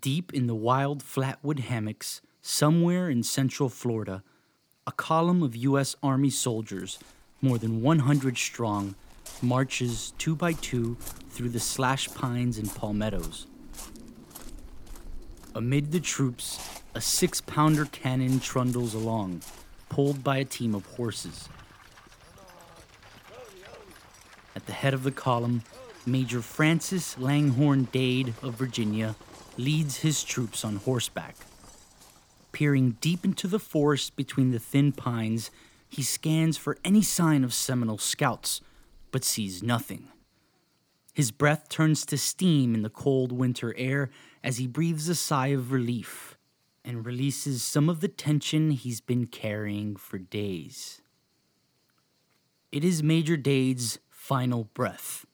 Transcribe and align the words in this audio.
Deep 0.00 0.32
in 0.32 0.46
the 0.46 0.54
wild 0.54 1.02
flatwood 1.02 1.60
hammocks, 1.60 2.22
somewhere 2.40 3.10
in 3.10 3.22
central 3.22 3.68
Florida, 3.68 4.22
a 4.86 4.92
column 4.92 5.42
of 5.42 5.54
U.S. 5.56 5.94
Army 6.02 6.30
soldiers, 6.30 6.98
more 7.42 7.58
than 7.58 7.82
100 7.82 8.38
strong, 8.38 8.94
marches 9.42 10.14
two 10.16 10.34
by 10.34 10.54
two 10.54 10.96
through 11.28 11.50
the 11.50 11.60
slash 11.60 12.08
pines 12.14 12.56
and 12.56 12.74
palmettos. 12.74 13.46
Amid 15.54 15.92
the 15.92 16.00
troops, 16.00 16.82
a 16.94 17.00
six 17.00 17.42
pounder 17.42 17.84
cannon 17.84 18.40
trundles 18.40 18.94
along, 18.94 19.42
pulled 19.90 20.24
by 20.24 20.38
a 20.38 20.44
team 20.44 20.74
of 20.74 20.86
horses. 20.86 21.48
At 24.56 24.66
the 24.66 24.72
head 24.72 24.94
of 24.94 25.02
the 25.02 25.12
column, 25.12 25.62
Major 26.06 26.40
Francis 26.40 27.18
Langhorne 27.18 27.88
Dade 27.92 28.34
of 28.42 28.54
Virginia 28.54 29.14
leads 29.56 29.98
his 29.98 30.24
troops 30.24 30.64
on 30.64 30.76
horseback. 30.76 31.36
Peering 32.52 32.96
deep 33.00 33.24
into 33.24 33.48
the 33.48 33.58
forest 33.58 34.16
between 34.16 34.50
the 34.50 34.58
thin 34.58 34.92
pines, 34.92 35.50
he 35.88 36.02
scans 36.02 36.56
for 36.56 36.78
any 36.84 37.02
sign 37.02 37.44
of 37.44 37.54
Seminole 37.54 37.98
scouts, 37.98 38.60
but 39.10 39.24
sees 39.24 39.62
nothing. 39.62 40.08
His 41.12 41.30
breath 41.30 41.68
turns 41.68 42.04
to 42.06 42.18
steam 42.18 42.74
in 42.74 42.82
the 42.82 42.90
cold 42.90 43.30
winter 43.30 43.72
air 43.76 44.10
as 44.42 44.56
he 44.56 44.66
breathes 44.66 45.08
a 45.08 45.14
sigh 45.14 45.48
of 45.48 45.70
relief 45.70 46.36
and 46.84 47.06
releases 47.06 47.62
some 47.62 47.88
of 47.88 48.00
the 48.00 48.08
tension 48.08 48.72
he's 48.72 49.00
been 49.00 49.26
carrying 49.26 49.96
for 49.96 50.18
days. 50.18 51.00
It 52.72 52.84
is 52.84 53.02
Major 53.02 53.36
Dade's 53.36 54.00
final 54.10 54.64
breath. 54.74 55.24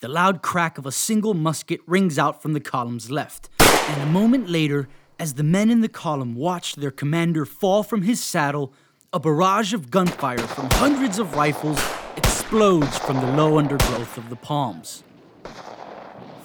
The 0.00 0.08
loud 0.08 0.42
crack 0.42 0.76
of 0.76 0.84
a 0.84 0.92
single 0.92 1.32
musket 1.32 1.80
rings 1.86 2.18
out 2.18 2.42
from 2.42 2.52
the 2.52 2.60
column's 2.60 3.10
left, 3.10 3.48
and 3.58 4.02
a 4.02 4.12
moment 4.12 4.46
later, 4.46 4.90
as 5.18 5.34
the 5.34 5.42
men 5.42 5.70
in 5.70 5.80
the 5.80 5.88
column 5.88 6.34
watch 6.34 6.74
their 6.76 6.90
commander 6.90 7.46
fall 7.46 7.82
from 7.82 8.02
his 8.02 8.22
saddle, 8.22 8.74
a 9.14 9.18
barrage 9.18 9.72
of 9.72 9.90
gunfire 9.90 10.36
from 10.36 10.68
hundreds 10.72 11.18
of 11.18 11.34
rifles 11.34 11.80
explodes 12.14 12.98
from 12.98 13.16
the 13.16 13.32
low 13.32 13.58
undergrowth 13.58 14.18
of 14.18 14.28
the 14.28 14.36
palms. 14.36 15.02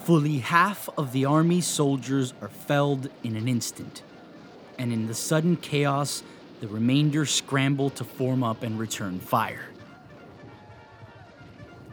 Fully 0.06 0.38
half 0.38 0.88
of 0.98 1.12
the 1.12 1.26
army 1.26 1.60
soldiers 1.60 2.34
are 2.42 2.48
felled 2.48 3.10
in 3.22 3.36
an 3.36 3.50
instant, 3.50 4.02
and 4.80 4.94
in 4.94 5.08
the 5.08 5.14
sudden 5.14 5.58
chaos, 5.58 6.24
the 6.62 6.70
remainder 6.70 7.26
scramble 7.26 7.90
to 7.90 8.06
form 8.06 8.46
up 8.46 8.64
and 8.64 8.80
return 8.80 9.20
fire. 9.20 9.71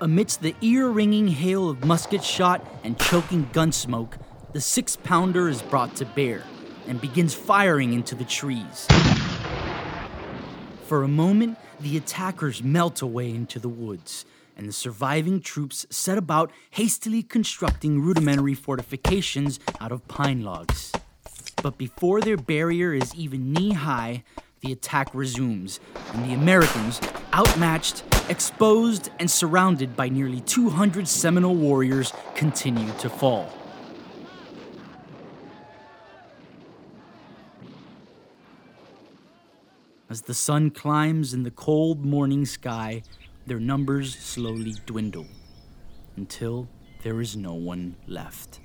Amidst 0.00 0.42
the 0.42 0.54
ear 0.60 0.88
ringing 0.88 1.26
hail 1.26 1.68
of 1.68 1.84
musket 1.84 2.22
shot 2.22 2.64
and 2.84 2.96
choking 3.00 3.48
gun 3.52 3.72
smoke, 3.72 4.16
the 4.52 4.60
six 4.60 4.94
pounder 4.94 5.48
is 5.48 5.60
brought 5.60 5.96
to 5.96 6.04
bear 6.04 6.44
and 6.86 7.00
begins 7.00 7.34
firing 7.34 7.92
into 7.92 8.14
the 8.14 8.24
trees. 8.24 8.86
For 10.84 11.02
a 11.02 11.08
moment, 11.08 11.58
the 11.80 11.96
attackers 11.96 12.62
melt 12.62 13.02
away 13.02 13.30
into 13.30 13.58
the 13.58 13.68
woods, 13.68 14.24
and 14.56 14.68
the 14.68 14.72
surviving 14.72 15.40
troops 15.40 15.84
set 15.90 16.16
about 16.16 16.52
hastily 16.70 17.24
constructing 17.24 18.00
rudimentary 18.00 18.54
fortifications 18.54 19.58
out 19.80 19.90
of 19.90 20.06
pine 20.06 20.42
logs. 20.42 20.92
But 21.60 21.76
before 21.76 22.20
their 22.20 22.36
barrier 22.36 22.94
is 22.94 23.12
even 23.16 23.52
knee 23.52 23.72
high, 23.72 24.22
the 24.60 24.70
attack 24.70 25.12
resumes, 25.12 25.80
and 26.12 26.24
the 26.24 26.34
Americans, 26.34 27.00
outmatched, 27.34 28.04
exposed, 28.28 29.10
and 29.18 29.30
surrounded 29.30 29.96
by 29.96 30.08
nearly 30.08 30.40
200 30.40 31.08
Seminole 31.08 31.54
warriors, 31.54 32.12
continue 32.34 32.92
to 32.98 33.08
fall. 33.08 33.52
As 40.10 40.22
the 40.22 40.34
sun 40.34 40.70
climbs 40.70 41.34
in 41.34 41.42
the 41.42 41.50
cold 41.50 42.04
morning 42.04 42.46
sky, 42.46 43.02
their 43.46 43.60
numbers 43.60 44.14
slowly 44.14 44.74
dwindle 44.86 45.26
until 46.16 46.68
there 47.02 47.20
is 47.20 47.36
no 47.36 47.54
one 47.54 47.96
left. 48.06 48.60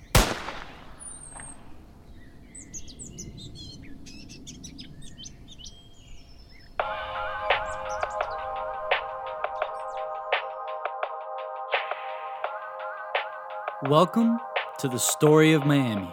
Welcome 13.90 14.40
to 14.80 14.88
the 14.88 14.98
story 14.98 15.52
of 15.52 15.66
Miami. 15.66 16.08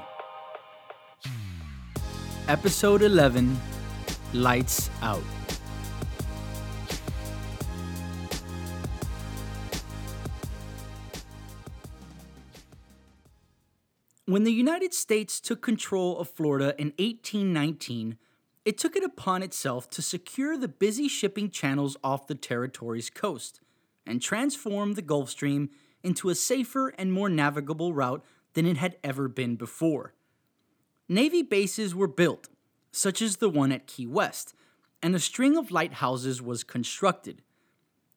Episode 2.48 3.00
11 3.00 3.56
Lights 4.34 4.90
Out. 5.02 5.22
When 14.26 14.42
the 14.42 14.50
United 14.50 14.92
States 14.92 15.38
took 15.38 15.62
control 15.62 16.18
of 16.18 16.28
Florida 16.28 16.74
in 16.76 16.88
1819, 16.98 18.18
it 18.64 18.78
took 18.78 18.96
it 18.96 19.04
upon 19.04 19.44
itself 19.44 19.88
to 19.90 20.02
secure 20.02 20.56
the 20.56 20.66
busy 20.66 21.06
shipping 21.06 21.50
channels 21.50 21.96
off 22.02 22.26
the 22.26 22.34
territory's 22.34 23.10
coast 23.10 23.60
and 24.04 24.20
transform 24.20 24.94
the 24.94 25.02
Gulf 25.02 25.30
Stream 25.30 25.70
into 26.02 26.28
a 26.28 26.34
safer 26.34 26.88
and 26.98 27.12
more 27.12 27.28
navigable 27.28 27.92
route 27.92 28.24
than 28.54 28.66
it 28.66 28.76
had 28.76 28.96
ever 29.04 29.28
been 29.28 29.56
before. 29.56 30.14
Navy 31.08 31.42
bases 31.42 31.94
were 31.94 32.08
built, 32.08 32.48
such 32.92 33.20
as 33.20 33.36
the 33.36 33.50
one 33.50 33.72
at 33.72 33.86
Key 33.86 34.06
West, 34.06 34.54
and 35.02 35.14
a 35.14 35.20
string 35.20 35.56
of 35.56 35.70
lighthouses 35.70 36.42
was 36.42 36.64
constructed. 36.64 37.42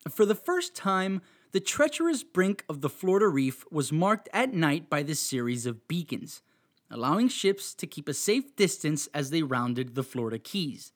For 0.10 0.26
the 0.26 0.36
first 0.36 0.76
time, 0.76 1.22
the 1.52 1.60
treacherous 1.60 2.24
brink 2.24 2.66
of 2.68 2.82
the 2.82 2.90
Florida 2.90 3.28
Reef 3.28 3.64
was 3.72 3.92
marked 3.92 4.28
at 4.34 4.54
night 4.54 4.90
by 4.90 5.04
this 5.04 5.20
series 5.20 5.66
of 5.66 5.88
beacons, 5.88 6.42
allowing 6.90 7.28
ships 7.28 7.74
to 7.76 7.88
keep 7.88 8.10
a 8.10 8.14
safe 8.14 8.56
distance 8.56 9.08
as 9.14 9.30
they 9.30 9.44
rounded 9.44 9.96
the 9.96 10.04
Florida 10.04 10.40
Keys. 10.40 10.92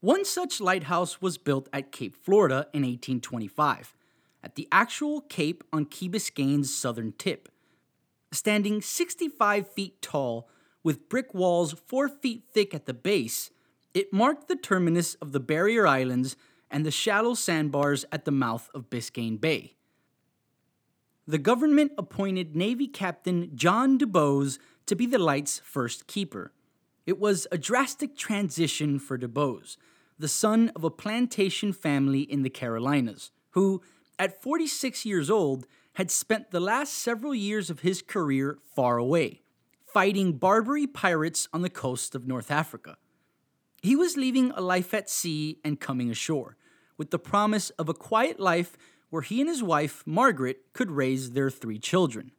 One 0.00 0.24
such 0.24 0.60
lighthouse 0.60 1.20
was 1.20 1.38
built 1.38 1.68
at 1.72 1.92
Cape 1.92 2.16
Florida 2.16 2.68
in 2.72 2.82
1825 2.82 3.94
at 4.42 4.54
the 4.54 4.68
actual 4.72 5.20
cape 5.20 5.64
on 5.72 5.84
Key 5.84 6.08
Biscayne's 6.08 6.74
southern 6.74 7.12
tip. 7.12 7.48
Standing 8.32 8.80
65 8.80 9.68
feet 9.68 10.00
tall, 10.00 10.48
with 10.82 11.08
brick 11.08 11.34
walls 11.34 11.74
4 11.86 12.08
feet 12.08 12.44
thick 12.52 12.74
at 12.74 12.86
the 12.86 12.94
base, 12.94 13.50
it 13.92 14.12
marked 14.12 14.48
the 14.48 14.56
terminus 14.56 15.14
of 15.16 15.32
the 15.32 15.40
barrier 15.40 15.86
islands 15.86 16.36
and 16.70 16.86
the 16.86 16.90
shallow 16.90 17.34
sandbars 17.34 18.04
at 18.12 18.24
the 18.24 18.30
mouth 18.30 18.70
of 18.72 18.88
Biscayne 18.88 19.40
Bay. 19.40 19.74
The 21.26 21.38
government 21.38 21.92
appointed 21.98 22.56
Navy 22.56 22.86
Captain 22.86 23.50
John 23.54 23.98
DuBose 23.98 24.58
to 24.86 24.96
be 24.96 25.06
the 25.06 25.18
light's 25.18 25.60
first 25.60 26.06
keeper. 26.06 26.52
It 27.06 27.18
was 27.18 27.46
a 27.52 27.58
drastic 27.58 28.16
transition 28.16 28.98
for 28.98 29.18
DuBose, 29.18 29.76
the 30.18 30.28
son 30.28 30.70
of 30.74 30.84
a 30.84 30.90
plantation 30.90 31.72
family 31.72 32.20
in 32.20 32.42
the 32.42 32.50
Carolinas, 32.50 33.32
who, 33.50 33.82
at 34.20 34.42
46 34.42 35.06
years 35.06 35.30
old, 35.30 35.66
had 35.94 36.10
spent 36.10 36.50
the 36.50 36.60
last 36.60 36.92
several 36.92 37.34
years 37.34 37.70
of 37.70 37.80
his 37.80 38.02
career 38.02 38.58
far 38.76 38.98
away, 38.98 39.40
fighting 39.82 40.34
Barbary 40.34 40.86
pirates 40.86 41.48
on 41.54 41.62
the 41.62 41.70
coast 41.70 42.14
of 42.14 42.28
North 42.28 42.50
Africa. 42.50 42.98
He 43.82 43.96
was 43.96 44.18
leaving 44.18 44.50
a 44.50 44.60
life 44.60 44.92
at 44.92 45.08
sea 45.08 45.58
and 45.64 45.80
coming 45.80 46.10
ashore, 46.10 46.56
with 46.98 47.10
the 47.10 47.18
promise 47.18 47.70
of 47.70 47.88
a 47.88 47.94
quiet 47.94 48.38
life 48.38 48.76
where 49.08 49.22
he 49.22 49.40
and 49.40 49.48
his 49.48 49.62
wife, 49.62 50.04
Margaret, 50.06 50.72
could 50.74 50.90
raise 50.90 51.30
their 51.30 51.50
three 51.50 51.78
children. 51.78 52.30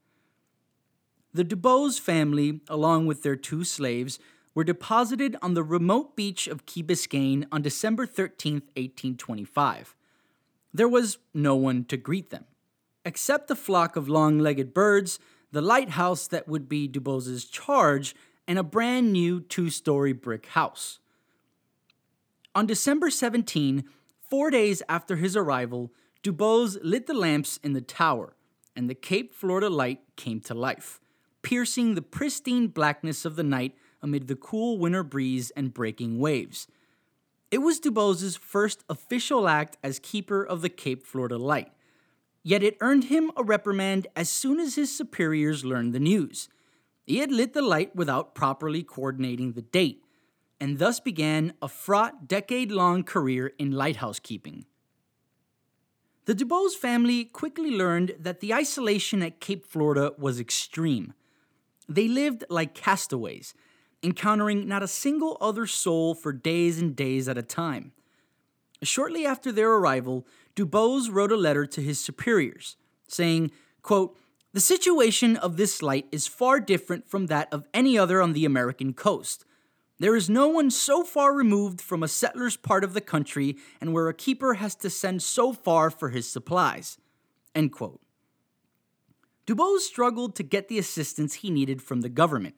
The 1.33 1.43
DuBose 1.43 1.99
family, 1.99 2.61
along 2.69 3.07
with 3.07 3.23
their 3.23 3.35
two 3.35 3.63
slaves, 3.63 4.19
were 4.53 4.63
deposited 4.63 5.35
on 5.41 5.55
the 5.55 5.63
remote 5.63 6.15
beach 6.15 6.47
of 6.47 6.67
Key 6.67 6.83
Biscayne 6.83 7.47
on 7.51 7.63
December 7.63 8.05
13, 8.05 8.53
1825. 8.75 9.95
There 10.73 10.87
was 10.87 11.17
no 11.33 11.55
one 11.55 11.83
to 11.85 11.97
greet 11.97 12.29
them, 12.29 12.45
except 13.03 13.51
a 13.51 13.55
flock 13.55 13.95
of 13.95 14.07
long 14.07 14.39
legged 14.39 14.73
birds, 14.73 15.19
the 15.51 15.61
lighthouse 15.61 16.27
that 16.27 16.47
would 16.47 16.69
be 16.69 16.87
DuBose's 16.87 17.45
charge, 17.45 18.15
and 18.47 18.57
a 18.57 18.63
brand 18.63 19.11
new 19.11 19.41
two 19.41 19.69
story 19.69 20.13
brick 20.13 20.47
house. 20.47 20.99
On 22.55 22.65
December 22.65 23.09
17, 23.09 23.83
four 24.21 24.49
days 24.49 24.81
after 24.87 25.17
his 25.17 25.35
arrival, 25.35 25.91
DuBose 26.23 26.77
lit 26.83 27.07
the 27.07 27.13
lamps 27.13 27.59
in 27.63 27.73
the 27.73 27.81
tower, 27.81 28.35
and 28.75 28.89
the 28.89 28.95
Cape 28.95 29.33
Florida 29.33 29.69
light 29.69 30.01
came 30.15 30.39
to 30.41 30.53
life, 30.53 31.01
piercing 31.41 31.95
the 31.95 32.01
pristine 32.01 32.67
blackness 32.67 33.25
of 33.25 33.35
the 33.35 33.43
night 33.43 33.75
amid 34.01 34.27
the 34.27 34.35
cool 34.35 34.77
winter 34.77 35.03
breeze 35.03 35.51
and 35.51 35.73
breaking 35.73 36.19
waves. 36.19 36.67
It 37.51 37.57
was 37.61 37.81
DuBose's 37.81 38.37
first 38.37 38.85
official 38.89 39.49
act 39.49 39.75
as 39.83 39.99
keeper 39.99 40.41
of 40.41 40.61
the 40.61 40.69
Cape 40.69 41.05
Florida 41.05 41.37
Light, 41.37 41.73
yet 42.43 42.63
it 42.63 42.77
earned 42.79 43.05
him 43.05 43.29
a 43.35 43.43
reprimand 43.43 44.07
as 44.15 44.29
soon 44.29 44.57
as 44.57 44.75
his 44.75 44.95
superiors 44.95 45.65
learned 45.65 45.93
the 45.93 45.99
news. 45.99 46.47
He 47.05 47.17
had 47.17 47.29
lit 47.29 47.53
the 47.53 47.61
light 47.61 47.93
without 47.93 48.35
properly 48.35 48.83
coordinating 48.83 49.51
the 49.51 49.61
date, 49.61 50.01
and 50.61 50.79
thus 50.79 51.01
began 51.01 51.53
a 51.61 51.67
fraught 51.67 52.25
decade 52.25 52.71
long 52.71 53.03
career 53.03 53.51
in 53.59 53.71
lighthouse 53.71 54.19
keeping. 54.19 54.65
The 56.23 56.35
DuBose 56.35 56.75
family 56.75 57.25
quickly 57.25 57.71
learned 57.71 58.15
that 58.17 58.39
the 58.39 58.53
isolation 58.53 59.21
at 59.21 59.41
Cape 59.41 59.65
Florida 59.65 60.13
was 60.17 60.39
extreme. 60.39 61.13
They 61.89 62.07
lived 62.07 62.45
like 62.49 62.73
castaways, 62.73 63.53
encountering 64.03 64.67
not 64.67 64.83
a 64.83 64.87
single 64.87 65.37
other 65.39 65.67
soul 65.67 66.15
for 66.15 66.33
days 66.33 66.79
and 66.79 66.95
days 66.95 67.27
at 67.27 67.37
a 67.37 67.43
time. 67.43 67.91
Shortly 68.83 69.25
after 69.25 69.51
their 69.51 69.71
arrival, 69.71 70.25
DuBose 70.55 71.11
wrote 71.11 71.31
a 71.31 71.37
letter 71.37 71.65
to 71.67 71.81
his 71.81 71.99
superiors, 71.99 72.77
saying, 73.07 73.51
quote, 73.83 74.17
The 74.53 74.59
situation 74.59 75.37
of 75.37 75.55
this 75.55 75.81
light 75.81 76.07
is 76.11 76.27
far 76.27 76.59
different 76.59 77.07
from 77.07 77.27
that 77.27 77.47
of 77.51 77.65
any 77.73 77.97
other 77.97 78.21
on 78.21 78.33
the 78.33 78.45
American 78.45 78.93
coast. 78.93 79.45
There 79.99 80.15
is 80.15 80.31
no 80.31 80.47
one 80.47 80.71
so 80.71 81.03
far 81.03 81.31
removed 81.31 81.79
from 81.79 82.01
a 82.01 82.07
settler's 82.07 82.57
part 82.57 82.83
of 82.83 82.93
the 82.93 83.01
country 83.01 83.57
and 83.79 83.93
where 83.93 84.07
a 84.07 84.15
keeper 84.15 84.55
has 84.55 84.73
to 84.77 84.89
send 84.89 85.21
so 85.21 85.53
far 85.53 85.91
for 85.91 86.09
his 86.09 86.27
supplies. 86.27 86.97
End 87.53 87.71
quote. 87.71 88.01
DuBose 89.45 89.81
struggled 89.81 90.35
to 90.35 90.43
get 90.43 90.69
the 90.69 90.79
assistance 90.79 91.35
he 91.35 91.51
needed 91.51 91.83
from 91.83 92.01
the 92.01 92.09
government 92.09 92.55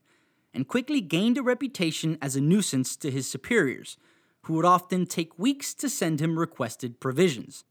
and 0.53 0.67
quickly 0.67 1.01
gained 1.01 1.38
a 1.38 1.44
reputation 1.44 2.17
as 2.21 2.35
a 2.35 2.41
nuisance 2.41 2.95
to 2.97 3.11
his 3.11 3.27
superiors, 3.27 3.97
who 4.44 4.53
would 4.53 4.65
often 4.65 5.05
take 5.05 5.39
weeks 5.39 5.73
to 5.73 5.89
send 5.89 6.19
him 6.19 6.38
requested 6.38 7.00
provisions. 7.00 7.63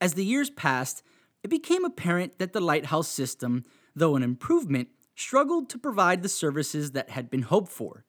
As 0.00 0.14
the 0.14 0.24
years 0.24 0.50
passed, 0.50 1.02
it 1.42 1.48
became 1.48 1.84
apparent 1.84 2.38
that 2.38 2.52
the 2.52 2.60
lighthouse 2.60 3.08
system, 3.08 3.64
though 3.94 4.16
an 4.16 4.22
improvement, 4.22 4.88
struggled 5.14 5.70
to 5.70 5.78
provide 5.78 6.22
the 6.22 6.28
services 6.28 6.92
that 6.92 7.10
had 7.10 7.30
been 7.30 7.42
hoped 7.42 7.70
for. 7.70 8.04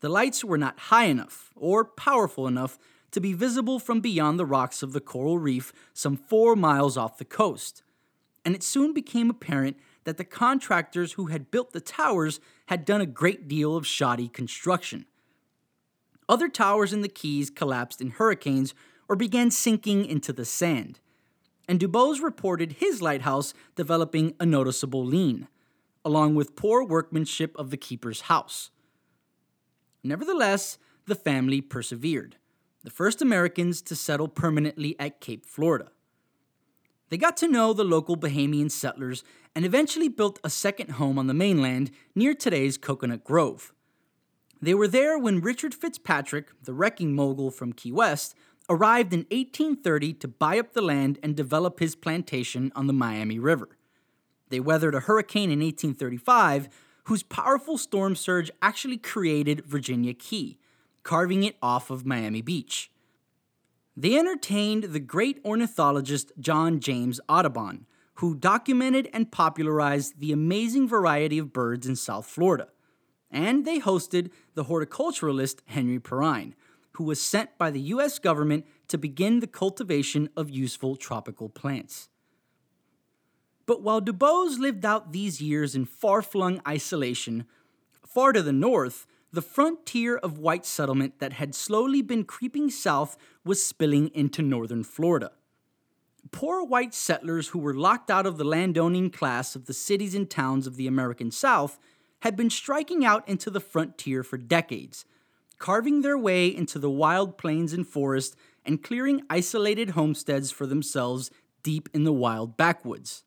The 0.00 0.08
lights 0.08 0.44
were 0.44 0.58
not 0.58 0.78
high 0.78 1.06
enough 1.06 1.52
or 1.56 1.84
powerful 1.84 2.46
enough 2.46 2.78
to 3.12 3.20
be 3.20 3.32
visible 3.32 3.78
from 3.78 4.00
beyond 4.00 4.38
the 4.38 4.44
rocks 4.44 4.82
of 4.82 4.92
the 4.92 5.00
coral 5.00 5.38
reef 5.38 5.72
some 5.94 6.16
four 6.16 6.54
miles 6.54 6.96
off 6.96 7.18
the 7.18 7.24
coast. 7.24 7.82
And 8.44 8.54
it 8.54 8.62
soon 8.62 8.92
became 8.92 9.30
apparent 9.30 9.78
that 10.06 10.18
the 10.18 10.24
contractors 10.24 11.14
who 11.14 11.26
had 11.26 11.50
built 11.50 11.72
the 11.72 11.80
towers 11.80 12.38
had 12.66 12.84
done 12.84 13.00
a 13.00 13.06
great 13.06 13.48
deal 13.48 13.76
of 13.76 13.86
shoddy 13.86 14.28
construction. 14.28 15.04
Other 16.28 16.48
towers 16.48 16.92
in 16.92 17.02
the 17.02 17.08
Keys 17.08 17.50
collapsed 17.50 18.00
in 18.00 18.10
hurricanes 18.10 18.72
or 19.08 19.16
began 19.16 19.50
sinking 19.50 20.06
into 20.06 20.32
the 20.32 20.44
sand. 20.44 21.00
And 21.68 21.80
DuBose 21.80 22.22
reported 22.22 22.76
his 22.78 23.02
lighthouse 23.02 23.52
developing 23.74 24.34
a 24.38 24.46
noticeable 24.46 25.04
lean, 25.04 25.48
along 26.04 26.36
with 26.36 26.54
poor 26.54 26.84
workmanship 26.84 27.56
of 27.56 27.70
the 27.70 27.76
keeper's 27.76 28.22
house. 28.22 28.70
Nevertheless, 30.04 30.78
the 31.06 31.16
family 31.16 31.60
persevered, 31.60 32.36
the 32.84 32.90
first 32.90 33.20
Americans 33.20 33.82
to 33.82 33.96
settle 33.96 34.28
permanently 34.28 34.94
at 35.00 35.20
Cape 35.20 35.44
Florida. 35.44 35.90
They 37.08 37.16
got 37.16 37.36
to 37.38 37.48
know 37.48 37.72
the 37.72 37.84
local 37.84 38.16
Bahamian 38.16 38.70
settlers 38.70 39.22
and 39.54 39.64
eventually 39.64 40.08
built 40.08 40.40
a 40.42 40.50
second 40.50 40.92
home 40.92 41.18
on 41.18 41.28
the 41.28 41.34
mainland 41.34 41.90
near 42.14 42.34
today's 42.34 42.76
Coconut 42.76 43.22
Grove. 43.22 43.72
They 44.60 44.74
were 44.74 44.88
there 44.88 45.18
when 45.18 45.40
Richard 45.40 45.74
Fitzpatrick, 45.74 46.48
the 46.62 46.74
wrecking 46.74 47.14
mogul 47.14 47.50
from 47.50 47.72
Key 47.72 47.92
West, 47.92 48.34
arrived 48.68 49.12
in 49.12 49.20
1830 49.30 50.14
to 50.14 50.28
buy 50.28 50.58
up 50.58 50.72
the 50.72 50.82
land 50.82 51.18
and 51.22 51.36
develop 51.36 51.78
his 51.78 51.94
plantation 51.94 52.72
on 52.74 52.88
the 52.88 52.92
Miami 52.92 53.38
River. 53.38 53.68
They 54.48 54.58
weathered 54.58 54.94
a 54.94 55.00
hurricane 55.00 55.50
in 55.50 55.60
1835 55.60 56.68
whose 57.04 57.22
powerful 57.22 57.78
storm 57.78 58.16
surge 58.16 58.50
actually 58.60 58.96
created 58.96 59.64
Virginia 59.64 60.12
Key, 60.12 60.58
carving 61.04 61.44
it 61.44 61.56
off 61.62 61.90
of 61.90 62.04
Miami 62.04 62.42
Beach. 62.42 62.90
They 63.96 64.18
entertained 64.18 64.84
the 64.84 65.00
great 65.00 65.40
ornithologist 65.44 66.32
John 66.38 66.80
James 66.80 67.18
Audubon, 67.28 67.86
who 68.14 68.34
documented 68.34 69.08
and 69.12 69.32
popularized 69.32 70.20
the 70.20 70.32
amazing 70.32 70.86
variety 70.86 71.38
of 71.38 71.52
birds 71.52 71.86
in 71.86 71.96
South 71.96 72.26
Florida. 72.26 72.68
And 73.30 73.64
they 73.64 73.80
hosted 73.80 74.30
the 74.54 74.64
horticulturalist 74.64 75.60
Henry 75.66 75.98
Perrine, 75.98 76.54
who 76.92 77.04
was 77.04 77.20
sent 77.20 77.56
by 77.58 77.70
the 77.70 77.80
US 77.80 78.18
government 78.18 78.66
to 78.88 78.98
begin 78.98 79.40
the 79.40 79.46
cultivation 79.46 80.28
of 80.36 80.50
useful 80.50 80.96
tropical 80.96 81.48
plants. 81.48 82.08
But 83.66 83.82
while 83.82 84.00
DuBose 84.00 84.58
lived 84.58 84.84
out 84.84 85.12
these 85.12 85.40
years 85.40 85.74
in 85.74 85.86
far 85.86 86.22
flung 86.22 86.60
isolation, 86.66 87.46
far 88.06 88.32
to 88.32 88.42
the 88.42 88.52
north, 88.52 89.06
the 89.36 89.42
frontier 89.42 90.16
of 90.16 90.38
white 90.38 90.64
settlement 90.64 91.18
that 91.18 91.34
had 91.34 91.54
slowly 91.54 92.00
been 92.00 92.24
creeping 92.24 92.70
south 92.70 93.18
was 93.44 93.62
spilling 93.62 94.08
into 94.14 94.40
northern 94.40 94.82
Florida. 94.82 95.30
Poor 96.32 96.64
white 96.64 96.94
settlers 96.94 97.48
who 97.48 97.58
were 97.58 97.74
locked 97.74 98.10
out 98.10 98.24
of 98.24 98.38
the 98.38 98.44
landowning 98.44 99.10
class 99.10 99.54
of 99.54 99.66
the 99.66 99.74
cities 99.74 100.14
and 100.14 100.30
towns 100.30 100.66
of 100.66 100.76
the 100.76 100.86
American 100.86 101.30
South 101.30 101.78
had 102.20 102.34
been 102.34 102.48
striking 102.48 103.04
out 103.04 103.28
into 103.28 103.50
the 103.50 103.60
frontier 103.60 104.22
for 104.22 104.38
decades, 104.38 105.04
carving 105.58 106.00
their 106.00 106.16
way 106.16 106.46
into 106.46 106.78
the 106.78 106.90
wild 106.90 107.36
plains 107.36 107.74
and 107.74 107.86
forest 107.86 108.36
and 108.64 108.82
clearing 108.82 109.20
isolated 109.28 109.90
homesteads 109.90 110.50
for 110.50 110.66
themselves 110.66 111.30
deep 111.62 111.90
in 111.92 112.04
the 112.04 112.12
wild 112.12 112.56
backwoods. 112.56 113.22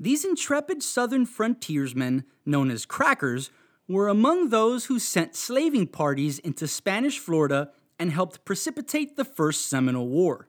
These 0.00 0.24
intrepid 0.24 0.82
southern 0.82 1.26
frontiersmen, 1.26 2.24
known 2.46 2.70
as 2.70 2.86
crackers, 2.86 3.50
were 3.88 4.08
among 4.08 4.48
those 4.48 4.86
who 4.86 4.98
sent 4.98 5.36
slaving 5.36 5.86
parties 5.86 6.38
into 6.38 6.66
Spanish 6.66 7.18
Florida 7.18 7.70
and 7.98 8.10
helped 8.10 8.44
precipitate 8.44 9.16
the 9.16 9.24
First 9.24 9.68
Seminole 9.68 10.08
War. 10.08 10.48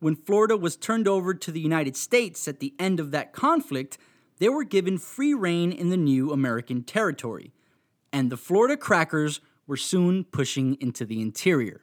When 0.00 0.16
Florida 0.16 0.56
was 0.56 0.76
turned 0.76 1.08
over 1.08 1.34
to 1.34 1.52
the 1.52 1.60
United 1.60 1.96
States 1.96 2.48
at 2.48 2.60
the 2.60 2.74
end 2.78 3.00
of 3.00 3.10
that 3.10 3.32
conflict, 3.32 3.98
they 4.38 4.48
were 4.48 4.64
given 4.64 4.98
free 4.98 5.34
rein 5.34 5.72
in 5.72 5.90
the 5.90 5.96
new 5.96 6.32
American 6.32 6.84
territory, 6.84 7.52
and 8.12 8.30
the 8.30 8.36
Florida 8.36 8.76
crackers 8.76 9.40
were 9.66 9.76
soon 9.76 10.24
pushing 10.24 10.76
into 10.80 11.04
the 11.04 11.20
interior. 11.20 11.82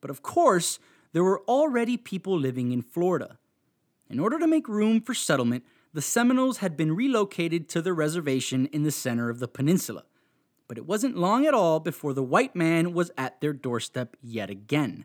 But 0.00 0.10
of 0.10 0.22
course, 0.22 0.78
there 1.12 1.24
were 1.24 1.42
already 1.48 1.96
people 1.96 2.38
living 2.38 2.72
in 2.72 2.82
Florida. 2.82 3.38
In 4.08 4.20
order 4.20 4.38
to 4.38 4.46
make 4.46 4.68
room 4.68 5.00
for 5.00 5.14
settlement, 5.14 5.64
the 5.92 6.02
Seminoles 6.02 6.58
had 6.58 6.76
been 6.76 6.96
relocated 6.96 7.68
to 7.68 7.82
their 7.82 7.94
reservation 7.94 8.66
in 8.66 8.82
the 8.82 8.90
center 8.90 9.28
of 9.28 9.38
the 9.38 9.48
peninsula. 9.48 10.04
But 10.66 10.78
it 10.78 10.86
wasn't 10.86 11.18
long 11.18 11.44
at 11.44 11.54
all 11.54 11.80
before 11.80 12.14
the 12.14 12.22
white 12.22 12.56
man 12.56 12.94
was 12.94 13.10
at 13.18 13.40
their 13.40 13.52
doorstep 13.52 14.16
yet 14.22 14.48
again. 14.48 15.04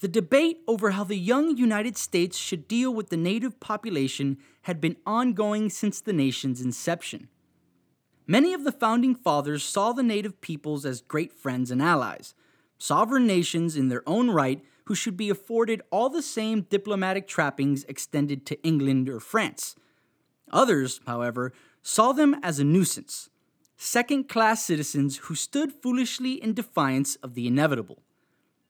The 0.00 0.08
debate 0.08 0.58
over 0.66 0.90
how 0.90 1.04
the 1.04 1.16
young 1.16 1.56
United 1.56 1.96
States 1.96 2.36
should 2.36 2.66
deal 2.66 2.92
with 2.92 3.10
the 3.10 3.16
native 3.16 3.60
population 3.60 4.38
had 4.62 4.80
been 4.80 4.96
ongoing 5.06 5.70
since 5.70 6.00
the 6.00 6.12
nation's 6.12 6.60
inception. 6.60 7.28
Many 8.26 8.52
of 8.52 8.64
the 8.64 8.72
founding 8.72 9.14
fathers 9.14 9.62
saw 9.62 9.92
the 9.92 10.02
native 10.02 10.40
peoples 10.40 10.84
as 10.84 11.02
great 11.02 11.32
friends 11.32 11.70
and 11.70 11.80
allies, 11.80 12.34
sovereign 12.78 13.28
nations 13.28 13.76
in 13.76 13.88
their 13.88 14.02
own 14.08 14.30
right 14.30 14.64
who 14.84 14.94
should 14.94 15.16
be 15.16 15.30
afforded 15.30 15.82
all 15.90 16.08
the 16.08 16.22
same 16.22 16.62
diplomatic 16.62 17.28
trappings 17.28 17.84
extended 17.84 18.44
to 18.46 18.62
England 18.62 19.08
or 19.08 19.20
France. 19.20 19.76
Others, 20.50 21.00
however, 21.06 21.52
saw 21.82 22.12
them 22.12 22.36
as 22.42 22.58
a 22.58 22.64
nuisance, 22.64 23.30
second 23.76 24.28
class 24.28 24.64
citizens 24.64 25.16
who 25.18 25.34
stood 25.34 25.72
foolishly 25.72 26.34
in 26.34 26.54
defiance 26.54 27.16
of 27.16 27.34
the 27.34 27.46
inevitable. 27.46 28.02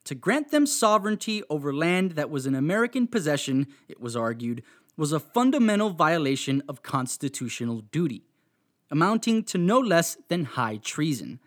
To 0.04 0.14
grant 0.14 0.50
them 0.50 0.66
sovereignty 0.66 1.42
over 1.48 1.72
land 1.72 2.12
that 2.12 2.30
was 2.30 2.46
an 2.46 2.54
American 2.54 3.06
possession, 3.06 3.68
it 3.88 4.00
was 4.00 4.16
argued, 4.16 4.62
was 4.96 5.12
a 5.12 5.20
fundamental 5.20 5.90
violation 5.90 6.62
of 6.68 6.82
constitutional 6.82 7.80
duty, 7.80 8.24
amounting 8.90 9.42
to 9.44 9.58
no 9.58 9.78
less 9.78 10.16
than 10.28 10.44
high 10.44 10.76
treason. 10.76 11.40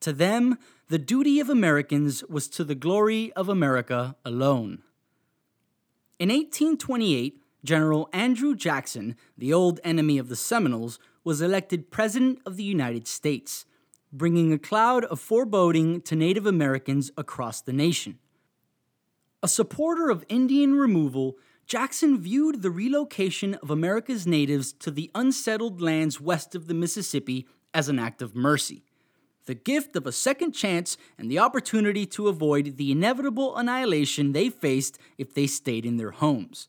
To 0.00 0.12
them, 0.12 0.58
the 0.92 0.98
duty 0.98 1.40
of 1.40 1.48
Americans 1.48 2.22
was 2.28 2.48
to 2.48 2.62
the 2.62 2.74
glory 2.74 3.32
of 3.32 3.48
America 3.48 4.14
alone. 4.26 4.82
In 6.18 6.28
1828, 6.28 7.40
General 7.64 8.10
Andrew 8.12 8.54
Jackson, 8.54 9.16
the 9.38 9.54
old 9.54 9.80
enemy 9.84 10.18
of 10.18 10.28
the 10.28 10.36
Seminoles, 10.36 10.98
was 11.24 11.40
elected 11.40 11.90
President 11.90 12.40
of 12.44 12.58
the 12.58 12.62
United 12.62 13.08
States, 13.08 13.64
bringing 14.12 14.52
a 14.52 14.58
cloud 14.58 15.06
of 15.06 15.18
foreboding 15.18 16.02
to 16.02 16.14
Native 16.14 16.44
Americans 16.44 17.10
across 17.16 17.62
the 17.62 17.72
nation. 17.72 18.18
A 19.42 19.48
supporter 19.48 20.10
of 20.10 20.26
Indian 20.28 20.74
removal, 20.74 21.38
Jackson 21.66 22.20
viewed 22.20 22.60
the 22.60 22.70
relocation 22.70 23.54
of 23.54 23.70
America's 23.70 24.26
natives 24.26 24.74
to 24.74 24.90
the 24.90 25.10
unsettled 25.14 25.80
lands 25.80 26.20
west 26.20 26.54
of 26.54 26.66
the 26.66 26.74
Mississippi 26.74 27.46
as 27.72 27.88
an 27.88 27.98
act 27.98 28.20
of 28.20 28.36
mercy 28.36 28.84
the 29.46 29.54
gift 29.54 29.96
of 29.96 30.06
a 30.06 30.12
second 30.12 30.52
chance 30.52 30.96
and 31.18 31.30
the 31.30 31.38
opportunity 31.38 32.06
to 32.06 32.28
avoid 32.28 32.76
the 32.76 32.92
inevitable 32.92 33.56
annihilation 33.56 34.32
they 34.32 34.48
faced 34.48 34.98
if 35.18 35.34
they 35.34 35.46
stayed 35.46 35.84
in 35.84 35.96
their 35.96 36.12
homes. 36.12 36.68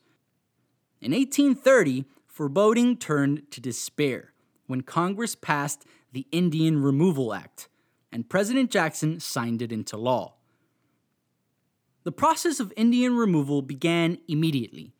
In 1.01 1.11
1830, 1.11 2.05
foreboding 2.25 2.97
turned 2.97 3.51
to 3.51 3.61
despair 3.61 4.33
when 4.67 4.81
Congress 4.81 5.35
passed 5.35 5.85
the 6.11 6.27
Indian 6.31 6.81
Removal 6.81 7.33
Act, 7.33 7.67
and 8.11 8.29
President 8.29 8.71
Jackson 8.71 9.19
signed 9.19 9.61
it 9.61 9.71
into 9.71 9.97
law. 9.97 10.35
The 12.03 12.11
process 12.11 12.59
of 12.59 12.73
Indian 12.75 13.15
removal 13.15 13.61
began 13.61 14.17
immediately. 14.27 14.93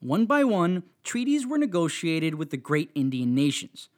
One 0.00 0.26
by 0.26 0.44
one, 0.44 0.84
treaties 1.04 1.46
were 1.46 1.58
negotiated 1.58 2.34
with 2.34 2.50
the 2.50 2.56
great 2.56 2.90
Indian 2.94 3.34
nations. 3.34 3.88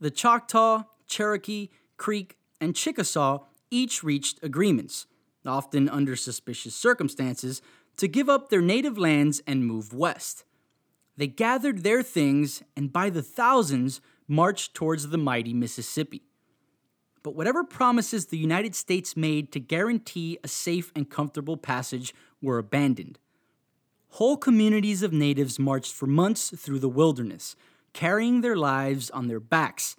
The 0.00 0.10
Choctaw, 0.10 0.84
Cherokee, 1.06 1.68
Creek, 1.96 2.36
and 2.60 2.76
Chickasaw 2.76 3.44
each 3.70 4.02
reached 4.02 4.42
agreements, 4.42 5.06
often 5.46 5.88
under 5.88 6.16
suspicious 6.16 6.74
circumstances, 6.74 7.62
to 7.96 8.08
give 8.08 8.28
up 8.28 8.48
their 8.48 8.60
native 8.60 8.98
lands 8.98 9.42
and 9.46 9.66
move 9.66 9.92
west. 9.92 10.44
They 11.16 11.26
gathered 11.26 11.82
their 11.82 12.02
things 12.02 12.62
and 12.76 12.92
by 12.92 13.10
the 13.10 13.22
thousands 13.22 14.00
marched 14.26 14.74
towards 14.74 15.08
the 15.08 15.18
mighty 15.18 15.52
Mississippi. 15.52 16.22
But 17.22 17.34
whatever 17.34 17.64
promises 17.64 18.26
the 18.26 18.38
United 18.38 18.74
States 18.74 19.16
made 19.16 19.52
to 19.52 19.60
guarantee 19.60 20.38
a 20.42 20.48
safe 20.48 20.90
and 20.96 21.10
comfortable 21.10 21.56
passage 21.56 22.14
were 22.40 22.58
abandoned. 22.58 23.18
Whole 24.14 24.36
communities 24.36 25.02
of 25.02 25.12
natives 25.12 25.58
marched 25.58 25.92
for 25.92 26.06
months 26.06 26.50
through 26.56 26.78
the 26.78 26.88
wilderness, 26.88 27.54
carrying 27.92 28.40
their 28.40 28.56
lives 28.56 29.10
on 29.10 29.28
their 29.28 29.40
backs 29.40 29.96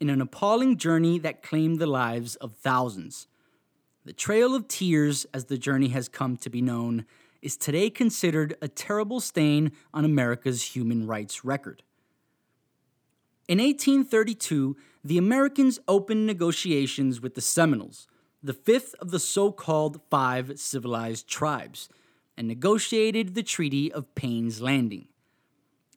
in 0.00 0.10
an 0.10 0.20
appalling 0.20 0.76
journey 0.76 1.18
that 1.18 1.42
claimed 1.42 1.78
the 1.78 1.86
lives 1.86 2.36
of 2.36 2.56
thousands. 2.56 3.26
The 4.04 4.12
Trail 4.12 4.54
of 4.54 4.68
Tears, 4.68 5.26
as 5.32 5.46
the 5.46 5.56
journey 5.56 5.88
has 5.88 6.08
come 6.08 6.36
to 6.38 6.50
be 6.50 6.60
known, 6.60 7.06
is 7.40 7.56
today 7.56 7.90
considered 7.90 8.56
a 8.60 8.68
terrible 8.68 9.20
stain 9.20 9.72
on 9.92 10.04
America's 10.04 10.74
human 10.74 11.06
rights 11.06 11.44
record. 11.44 11.82
In 13.46 13.58
1832, 13.58 14.76
the 15.04 15.18
Americans 15.18 15.78
opened 15.86 16.26
negotiations 16.26 17.20
with 17.20 17.34
the 17.34 17.42
Seminoles, 17.42 18.06
the 18.42 18.54
fifth 18.54 18.94
of 19.00 19.10
the 19.10 19.18
so 19.18 19.52
called 19.52 20.00
five 20.10 20.58
civilized 20.58 21.28
tribes, 21.28 21.88
and 22.36 22.48
negotiated 22.48 23.34
the 23.34 23.42
Treaty 23.42 23.92
of 23.92 24.14
Payne's 24.14 24.60
Landing. 24.60 25.08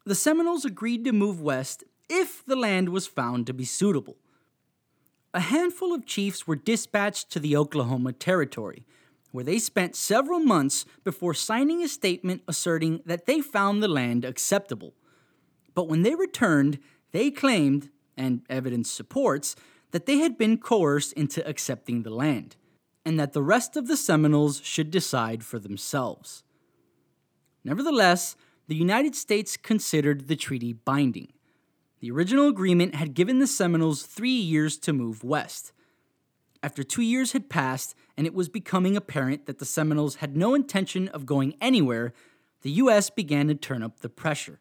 The 0.06 0.16
Seminoles 0.16 0.66
agreed 0.66 1.04
to 1.06 1.12
move 1.12 1.42
west 1.42 1.84
if 2.10 2.46
the 2.46 2.56
land 2.56 2.90
was 2.90 3.08
found 3.08 3.48
to 3.48 3.54
be 3.54 3.66
suitable. 3.66 4.18
A 5.34 5.40
handful 5.42 5.94
of 5.94 6.06
chiefs 6.06 6.48
were 6.48 6.56
dispatched 6.56 7.30
to 7.32 7.40
the 7.40 7.56
Oklahoma 7.56 8.14
Territory, 8.14 8.86
where 9.32 9.44
they 9.44 9.60
spent 9.60 9.96
several 9.96 10.40
months 10.40 10.86
before 11.04 11.34
signing 11.34 11.84
a 11.84 11.88
statement 11.88 12.42
asserting 12.48 13.02
that 13.06 13.26
they 13.26 13.42
found 13.42 13.84
the 13.84 13.88
land 13.88 14.26
acceptable. 14.26 14.94
But 15.74 15.88
when 15.88 16.02
they 16.02 16.16
returned, 16.16 16.80
they 17.12 17.30
claimed, 17.30 17.90
and 18.16 18.42
evidence 18.50 18.90
supports, 18.90 19.56
that 19.92 20.06
they 20.06 20.18
had 20.18 20.38
been 20.38 20.58
coerced 20.58 21.14
into 21.14 21.48
accepting 21.48 22.04
the 22.04 22.10
land, 22.10 22.56
and 23.06 23.20
that 23.20 23.34
the 23.34 23.44
rest 23.44 23.78
of 23.78 23.88
the 23.88 23.98
Seminoles 23.98 24.62
should 24.64 24.92
decide 24.92 25.44
for 25.44 25.60
themselves. 25.60 26.44
Nevertheless, 27.64 28.36
the 28.68 28.76
United 28.76 29.16
States 29.16 29.56
considered 29.56 30.28
the 30.28 30.36
treaty 30.36 30.74
binding. 30.74 31.34
The 32.00 32.12
original 32.12 32.48
agreement 32.48 32.96
had 32.96 33.14
given 33.14 33.40
the 33.40 33.48
Seminoles 33.48 34.04
three 34.04 34.30
years 34.30 34.78
to 34.80 34.94
move 34.94 35.24
west. 35.24 35.72
After 36.62 36.84
two 36.84 37.02
years 37.02 37.32
had 37.32 37.50
passed 37.50 37.96
and 38.16 38.28
it 38.28 38.34
was 38.34 38.50
becoming 38.50 38.96
apparent 38.96 39.46
that 39.46 39.60
the 39.60 39.66
Seminoles 39.66 40.16
had 40.16 40.36
no 40.36 40.54
intention 40.54 41.08
of 41.10 41.26
going 41.26 41.56
anywhere, 41.62 42.14
the 42.62 42.72
U.S. 42.72 43.10
began 43.10 43.48
to 43.48 43.56
turn 43.56 43.84
up 43.84 44.00
the 44.00 44.10
pressure 44.10 44.60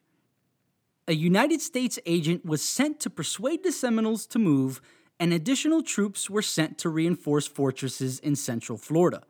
a 1.09 1.15
United 1.15 1.61
States 1.61 1.99
agent 2.05 2.45
was 2.45 2.63
sent 2.63 2.99
to 3.01 3.11
persuade 3.11 3.63
the 3.63 3.71
Seminoles 3.71 4.27
to 4.27 4.39
move, 4.39 4.81
and 5.21 5.33
additional 5.33 5.83
troops 5.83 6.29
were 6.29 6.43
sent 6.43 6.79
to 6.79 6.89
reinforce 6.89 7.47
fortresses 7.47 8.19
in 8.19 8.35
central 8.35 8.77
Florida. 8.77 9.23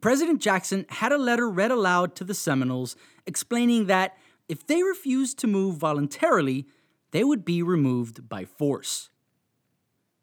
President 0.00 0.40
Jackson 0.40 0.86
had 0.88 1.12
a 1.12 1.18
letter 1.18 1.48
read 1.48 1.70
aloud 1.70 2.16
to 2.16 2.24
the 2.24 2.34
Seminoles 2.34 2.96
explaining 3.26 3.86
that 3.86 4.16
if 4.48 4.66
they 4.66 4.82
refused 4.82 5.38
to 5.38 5.46
move 5.46 5.76
voluntarily, 5.76 6.66
they 7.12 7.22
would 7.22 7.44
be 7.44 7.62
removed 7.62 8.28
by 8.28 8.44
force. 8.44 9.10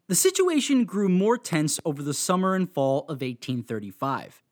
The 0.08 0.14
situation 0.14 0.84
grew 0.84 1.08
more 1.08 1.38
tense 1.38 1.80
over 1.84 2.02
the 2.02 2.14
summer 2.14 2.54
and 2.54 2.70
fall 2.70 3.00
of 3.02 3.22
1835. 3.22 4.42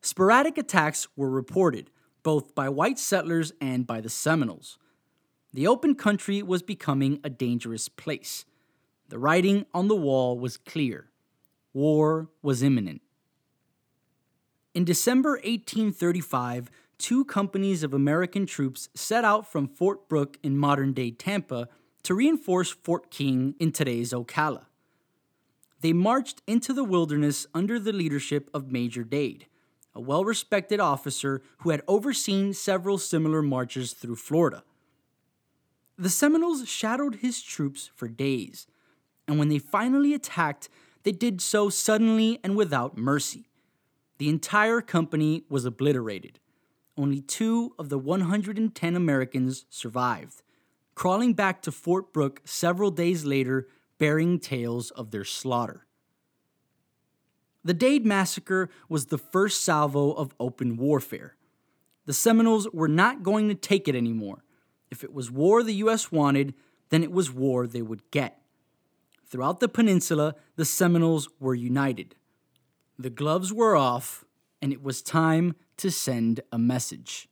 Sporadic 0.00 0.58
attacks 0.58 1.08
were 1.16 1.30
reported, 1.30 1.90
both 2.22 2.54
by 2.54 2.68
white 2.68 2.98
settlers 2.98 3.52
and 3.60 3.86
by 3.86 4.00
the 4.00 4.08
Seminoles. 4.08 4.76
The 5.54 5.66
open 5.66 5.94
country 5.94 6.42
was 6.42 6.62
becoming 6.62 7.20
a 7.24 7.30
dangerous 7.30 7.88
place. 7.88 8.44
The 9.08 9.18
writing 9.18 9.64
on 9.72 9.88
the 9.88 9.96
wall 9.96 10.38
was 10.38 10.56
clear 10.56 11.10
war 11.72 12.28
was 12.42 12.62
imminent. 12.62 13.00
In 14.74 14.84
December 14.84 15.32
1835, 15.32 16.70
two 16.98 17.24
companies 17.24 17.82
of 17.82 17.94
American 17.94 18.44
troops 18.44 18.88
set 18.94 19.24
out 19.24 19.50
from 19.50 19.68
Fort 19.68 20.08
Brooke 20.08 20.38
in 20.42 20.58
modern 20.58 20.92
day 20.92 21.10
Tampa 21.10 21.68
to 22.02 22.14
reinforce 22.14 22.70
Fort 22.70 23.10
King 23.10 23.54
in 23.58 23.72
today's 23.72 24.12
Ocala. 24.12 24.66
They 25.80 25.92
marched 25.92 26.42
into 26.46 26.72
the 26.72 26.84
wilderness 26.84 27.46
under 27.54 27.78
the 27.78 27.92
leadership 27.92 28.50
of 28.52 28.72
Major 28.72 29.04
Dade, 29.04 29.46
a 29.94 30.00
well 30.00 30.24
respected 30.24 30.80
officer 30.80 31.42
who 31.58 31.70
had 31.70 31.82
overseen 31.86 32.52
several 32.52 32.98
similar 32.98 33.42
marches 33.42 33.92
through 33.92 34.16
Florida. 34.16 34.64
The 35.96 36.08
Seminoles 36.08 36.68
shadowed 36.68 37.16
his 37.16 37.42
troops 37.42 37.90
for 37.94 38.08
days, 38.08 38.66
and 39.26 39.38
when 39.38 39.48
they 39.48 39.58
finally 39.58 40.14
attacked, 40.14 40.68
they 41.04 41.12
did 41.12 41.40
so 41.40 41.70
suddenly 41.70 42.40
and 42.42 42.56
without 42.56 42.96
mercy. 42.96 43.48
The 44.18 44.28
entire 44.28 44.80
company 44.80 45.44
was 45.48 45.64
obliterated. 45.64 46.40
Only 46.98 47.20
two 47.20 47.74
of 47.78 47.88
the 47.88 47.98
110 47.98 48.96
Americans 48.96 49.64
survived, 49.70 50.42
crawling 50.94 51.32
back 51.32 51.62
to 51.62 51.72
Fort 51.72 52.12
Brooke 52.12 52.42
several 52.44 52.90
days 52.90 53.24
later 53.24 53.68
bearing 53.98 54.40
tales 54.40 54.90
of 54.90 55.10
their 55.10 55.24
slaughter. 55.24 55.86
The 57.64 57.74
Dade 57.74 58.04
Massacre 58.04 58.68
was 58.88 59.06
the 59.06 59.18
first 59.18 59.62
salvo 59.62 60.12
of 60.12 60.34
open 60.40 60.76
warfare. 60.76 61.36
The 62.06 62.12
Seminoles 62.12 62.68
were 62.72 62.88
not 62.88 63.22
going 63.22 63.48
to 63.48 63.54
take 63.54 63.86
it 63.86 63.94
anymore 63.94 64.42
if 64.90 65.04
it 65.04 65.12
was 65.12 65.30
war 65.30 65.62
the 65.62 65.74
U.S. 65.74 66.10
wanted, 66.10 66.54
then 66.90 67.02
it 67.02 67.12
was 67.12 67.32
war 67.32 67.66
they 67.66 67.82
would 67.82 68.10
get. 68.10 68.40
Throughout 69.26 69.60
the 69.60 69.68
peninsula, 69.68 70.34
the 70.56 70.64
Seminoles 70.64 71.28
were 71.38 71.54
united. 71.54 72.14
The 72.98 73.10
gloves 73.10 73.52
were 73.52 73.76
off, 73.76 74.24
and 74.60 74.72
it 74.72 74.82
was 74.82 75.02
time 75.02 75.54
to 75.76 75.90
send 75.90 76.40
a 76.52 76.58
message. 76.58 77.28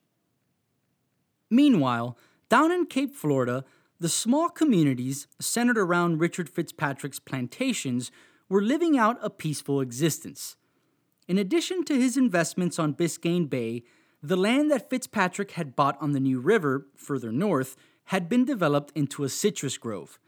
Meanwhile, 1.51 2.17
down 2.49 2.73
in 2.73 2.87
Cape 2.87 3.15
Florida, 3.15 3.65
the 3.99 4.09
small 4.09 4.49
communities 4.49 5.27
centered 5.41 5.79
around 5.79 6.21
Richard 6.21 6.49
Fitzpatrick's 6.49 7.19
plantations 7.19 8.11
were 8.49 8.63
living 8.63 8.99
out 8.99 9.19
a 9.23 9.31
peaceful 9.31 9.81
existence. 9.81 10.57
In 11.27 11.39
addition 11.39 11.85
to 11.85 11.99
his 11.99 12.17
investments 12.17 12.79
on 12.79 12.95
Biscayne 12.95 13.51
Bay, 13.51 13.83
the 14.23 14.37
land 14.37 14.71
that 14.71 14.91
Fitzpatrick 14.91 15.53
had 15.53 15.75
bought 15.75 16.01
on 16.01 16.13
the 16.13 16.21
New 16.21 16.41
River, 16.41 16.87
further 16.97 17.33
north, 17.33 17.77
had 18.05 18.29
been 18.29 18.45
developed 18.45 18.93
into 18.95 19.25
a 19.25 19.29
citrus 19.29 19.79
grove. 19.79 20.19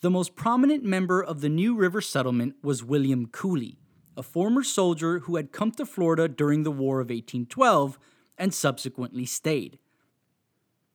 The 0.00 0.10
most 0.10 0.34
prominent 0.34 0.82
member 0.82 1.22
of 1.22 1.40
the 1.40 1.48
New 1.48 1.76
River 1.76 2.00
settlement 2.00 2.56
was 2.62 2.82
William 2.82 3.26
Cooley, 3.26 3.78
a 4.16 4.22
former 4.22 4.62
soldier 4.62 5.20
who 5.20 5.36
had 5.36 5.52
come 5.52 5.72
to 5.72 5.86
Florida 5.86 6.28
during 6.28 6.62
the 6.62 6.70
War 6.70 7.00
of 7.00 7.06
1812 7.06 7.98
and 8.38 8.52
subsequently 8.52 9.24
stayed. 9.24 9.78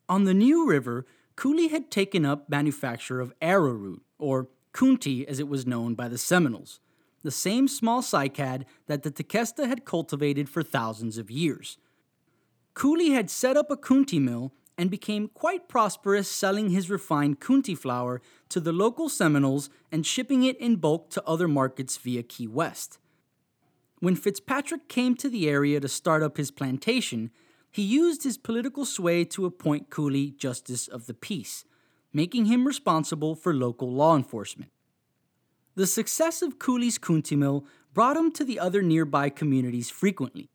On 0.09 0.23
the 0.23 0.33
New 0.33 0.67
River, 0.67 1.05
Cooley 1.35 1.67
had 1.67 1.91
taken 1.91 2.25
up 2.25 2.49
manufacture 2.49 3.19
of 3.19 3.33
arrowroot, 3.41 4.01
or 4.17 4.49
coontie 4.73 5.25
as 5.25 5.39
it 5.39 5.47
was 5.47 5.67
known 5.67 5.95
by 5.95 6.07
the 6.07 6.17
Seminoles, 6.17 6.79
the 7.23 7.31
same 7.31 7.67
small 7.67 8.01
cycad 8.01 8.63
that 8.87 9.03
the 9.03 9.11
Tequesta 9.11 9.67
had 9.67 9.85
cultivated 9.85 10.49
for 10.49 10.63
thousands 10.63 11.17
of 11.17 11.31
years. 11.31 11.77
Cooley 12.73 13.09
had 13.09 13.29
set 13.29 13.57
up 13.57 13.71
a 13.71 13.77
coontie 13.77 14.21
mill 14.21 14.53
and 14.77 14.91
became 14.91 15.29
quite 15.29 15.67
prosperous 15.67 16.29
selling 16.29 16.69
his 16.69 16.89
refined 16.89 17.39
coontie 17.39 17.77
flour 17.77 18.21
to 18.49 18.59
the 18.59 18.71
local 18.71 19.09
Seminoles 19.09 19.69
and 19.91 20.05
shipping 20.05 20.43
it 20.43 20.57
in 20.59 20.75
bulk 20.75 21.09
to 21.09 21.23
other 21.25 21.47
markets 21.47 21.97
via 21.97 22.21
Key 22.21 22.47
West. 22.47 22.99
When 23.99 24.15
Fitzpatrick 24.15 24.87
came 24.87 25.15
to 25.15 25.29
the 25.29 25.49
area 25.49 25.79
to 25.79 25.87
start 25.87 26.21
up 26.21 26.37
his 26.37 26.51
plantation, 26.51 27.31
he 27.71 27.81
used 27.81 28.23
his 28.23 28.37
political 28.37 28.85
sway 28.85 29.23
to 29.25 29.45
appoint 29.45 29.89
Cooley 29.89 30.31
Justice 30.31 30.87
of 30.87 31.07
the 31.07 31.13
Peace, 31.13 31.65
making 32.13 32.45
him 32.45 32.67
responsible 32.67 33.35
for 33.35 33.53
local 33.53 33.91
law 33.91 34.15
enforcement. 34.15 34.71
The 35.75 35.87
success 35.87 36.41
of 36.41 36.59
Cooley's 36.59 36.97
Coontie 36.97 37.37
Mill 37.37 37.65
brought 37.93 38.17
him 38.17 38.31
to 38.33 38.43
the 38.43 38.59
other 38.59 38.81
nearby 38.81 39.29
communities 39.29 39.89
frequently, 39.89 40.49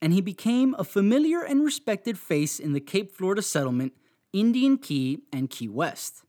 and 0.00 0.12
he 0.12 0.20
became 0.20 0.74
a 0.78 0.84
familiar 0.84 1.42
and 1.42 1.64
respected 1.64 2.18
face 2.18 2.60
in 2.60 2.72
the 2.72 2.80
Cape 2.80 3.12
Florida 3.12 3.42
settlement, 3.42 3.92
Indian 4.32 4.78
Key, 4.78 5.20
and 5.32 5.50
Key 5.50 5.68
West. 5.68 6.22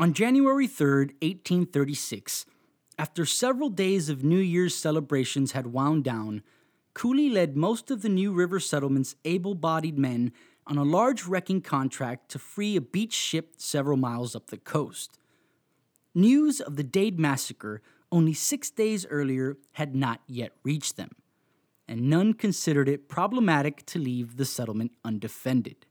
On 0.00 0.12
January 0.12 0.66
3, 0.66 1.06
1836, 1.20 2.46
after 2.98 3.24
several 3.24 3.68
days 3.68 4.08
of 4.08 4.24
New 4.24 4.38
Year's 4.38 4.74
celebrations 4.74 5.52
had 5.52 5.68
wound 5.68 6.02
down, 6.02 6.42
Cooley 6.94 7.30
led 7.30 7.56
most 7.56 7.92
of 7.92 8.02
the 8.02 8.08
New 8.08 8.32
River 8.32 8.58
settlement's 8.58 9.14
able 9.24 9.54
bodied 9.54 9.96
men 9.96 10.32
on 10.66 10.76
a 10.76 10.84
large 10.84 11.24
wrecking 11.24 11.60
contract 11.60 12.28
to 12.30 12.38
free 12.40 12.74
a 12.74 12.80
beach 12.80 13.12
ship 13.12 13.54
several 13.56 13.96
miles 13.96 14.34
up 14.34 14.48
the 14.48 14.56
coast. 14.56 15.18
News 16.12 16.60
of 16.60 16.74
the 16.74 16.82
Dade 16.82 17.20
massacre 17.20 17.80
only 18.10 18.34
six 18.34 18.68
days 18.68 19.06
earlier 19.06 19.56
had 19.72 19.94
not 19.94 20.20
yet 20.26 20.52
reached 20.64 20.96
them, 20.96 21.12
and 21.86 22.10
none 22.10 22.34
considered 22.34 22.88
it 22.88 23.08
problematic 23.08 23.86
to 23.86 24.00
leave 24.00 24.36
the 24.36 24.44
settlement 24.44 24.92
undefended. 25.04 25.86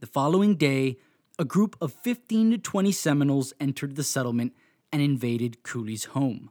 The 0.00 0.06
following 0.06 0.54
day, 0.56 0.96
a 1.38 1.44
group 1.44 1.76
of 1.80 1.92
15 1.92 2.52
to 2.52 2.58
20 2.58 2.92
Seminoles 2.92 3.52
entered 3.60 3.96
the 3.96 4.04
settlement 4.04 4.54
and 4.94 5.02
invaded 5.02 5.64
Cooley's 5.64 6.04
home. 6.04 6.50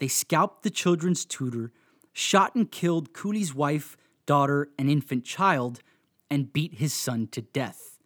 They 0.00 0.08
scalped 0.08 0.64
the 0.64 0.70
children's 0.70 1.24
tutor, 1.24 1.70
shot 2.12 2.56
and 2.56 2.68
killed 2.68 3.12
Cooley's 3.12 3.54
wife, 3.54 3.96
daughter, 4.26 4.70
and 4.76 4.90
infant 4.90 5.24
child, 5.24 5.80
and 6.28 6.52
beat 6.52 6.74
his 6.74 6.92
son 6.92 7.28
to 7.28 7.42
death. 7.42 8.00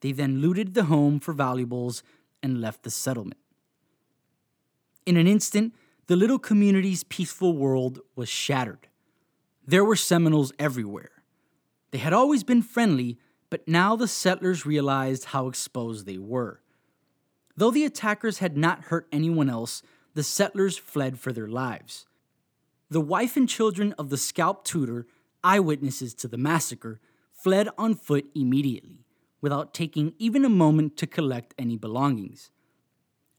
They 0.00 0.12
then 0.12 0.40
looted 0.40 0.72
the 0.72 0.84
home 0.84 1.20
for 1.20 1.34
valuables 1.34 2.02
and 2.42 2.62
left 2.62 2.82
the 2.82 2.90
settlement. 2.90 3.42
In 5.04 5.18
an 5.18 5.26
instant, 5.26 5.74
the 6.06 6.16
little 6.16 6.38
community's 6.38 7.04
peaceful 7.04 7.54
world 7.54 8.00
was 8.16 8.30
shattered. 8.30 8.88
There 9.66 9.84
were 9.84 9.96
Seminoles 9.96 10.50
everywhere. 10.58 11.22
They 11.90 11.98
had 11.98 12.14
always 12.14 12.42
been 12.42 12.62
friendly, 12.62 13.18
but 13.50 13.68
now 13.68 13.96
the 13.96 14.08
settlers 14.08 14.64
realized 14.64 15.26
how 15.26 15.46
exposed 15.46 16.06
they 16.06 16.16
were. 16.16 16.61
Though 17.56 17.70
the 17.70 17.84
attackers 17.84 18.38
had 18.38 18.56
not 18.56 18.84
hurt 18.84 19.08
anyone 19.12 19.50
else, 19.50 19.82
the 20.14 20.22
settlers 20.22 20.78
fled 20.78 21.18
for 21.18 21.32
their 21.32 21.48
lives. 21.48 22.06
The 22.90 23.00
wife 23.00 23.36
and 23.36 23.48
children 23.48 23.94
of 23.94 24.10
the 24.10 24.16
scalp 24.16 24.64
tutor, 24.64 25.06
eyewitnesses 25.42 26.14
to 26.14 26.28
the 26.28 26.38
massacre, 26.38 27.00
fled 27.32 27.68
on 27.78 27.94
foot 27.94 28.26
immediately, 28.34 29.04
without 29.40 29.74
taking 29.74 30.14
even 30.18 30.44
a 30.44 30.50
moment 30.50 30.96
to 30.98 31.06
collect 31.06 31.54
any 31.58 31.76
belongings. 31.76 32.50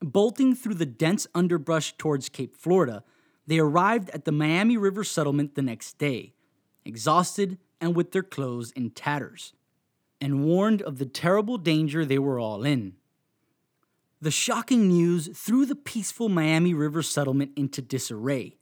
Bolting 0.02 0.56
through 0.56 0.74
the 0.76 0.86
dense 0.86 1.28
underbrush 1.34 1.96
towards 1.98 2.30
Cape 2.30 2.56
Florida, 2.56 3.04
they 3.48 3.60
arrived 3.60 4.10
at 4.10 4.26
the 4.26 4.32
Miami 4.32 4.78
River 4.78 5.04
settlement 5.04 5.56
the 5.56 5.62
next 5.62 5.98
day, 5.98 6.34
exhausted 6.84 7.58
and 7.80 7.96
with 7.96 8.12
their 8.12 8.24
clothes 8.24 8.72
in 8.72 8.90
tatters 8.90 9.54
and 10.20 10.46
warned 10.46 10.82
of 10.82 11.00
the 11.00 11.06
terrible 11.06 11.58
danger 11.58 12.06
they 12.06 12.18
were 12.18 12.40
all 12.40 12.64
in. 12.64 12.94
The 14.24 14.32
shocking 14.32 14.88
news 14.88 15.28
threw 15.34 15.66
the 15.66 15.76
peaceful 15.76 16.30
Miami 16.30 16.74
River 16.74 17.04
settlement 17.04 17.52
into 17.58 17.82
disarray. 17.82 18.56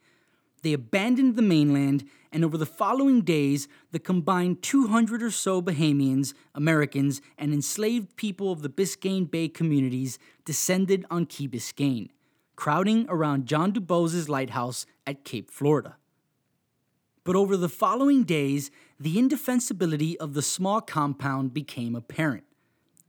They 0.64 0.74
abandoned 0.74 1.36
the 1.36 1.44
mainland, 1.44 2.04
and 2.32 2.44
over 2.44 2.58
the 2.58 2.66
following 2.66 3.22
days, 3.22 3.68
the 3.92 4.00
combined 4.00 4.64
200 4.64 5.22
or 5.22 5.30
so 5.30 5.62
Bahamians, 5.62 6.34
Americans, 6.56 7.22
and 7.38 7.54
enslaved 7.54 8.16
people 8.16 8.52
of 8.52 8.64
the 8.64 8.70
Biscayne 8.70 9.30
Bay 9.30 9.48
communities 9.50 10.18
descended 10.46 11.06
on 11.12 11.28
Key 11.28 11.48
Biscayne, 11.48 12.10
crowding 12.56 13.06
around 13.08 13.46
John 13.46 13.72
DuBose's 13.72 14.28
lighthouse 14.28 14.88
at 15.06 15.24
Cape 15.24 15.52
Florida. 15.52 15.96
But 17.24 17.36
over 17.36 17.56
the 17.56 17.70
following 17.70 18.24
days, 18.24 18.72
the 19.00 19.20
indefensibility 19.20 20.18
of 20.20 20.34
the 20.34 20.42
small 20.42 20.82
compound 20.82 21.54
became 21.54 21.96
apparent. 21.96 22.46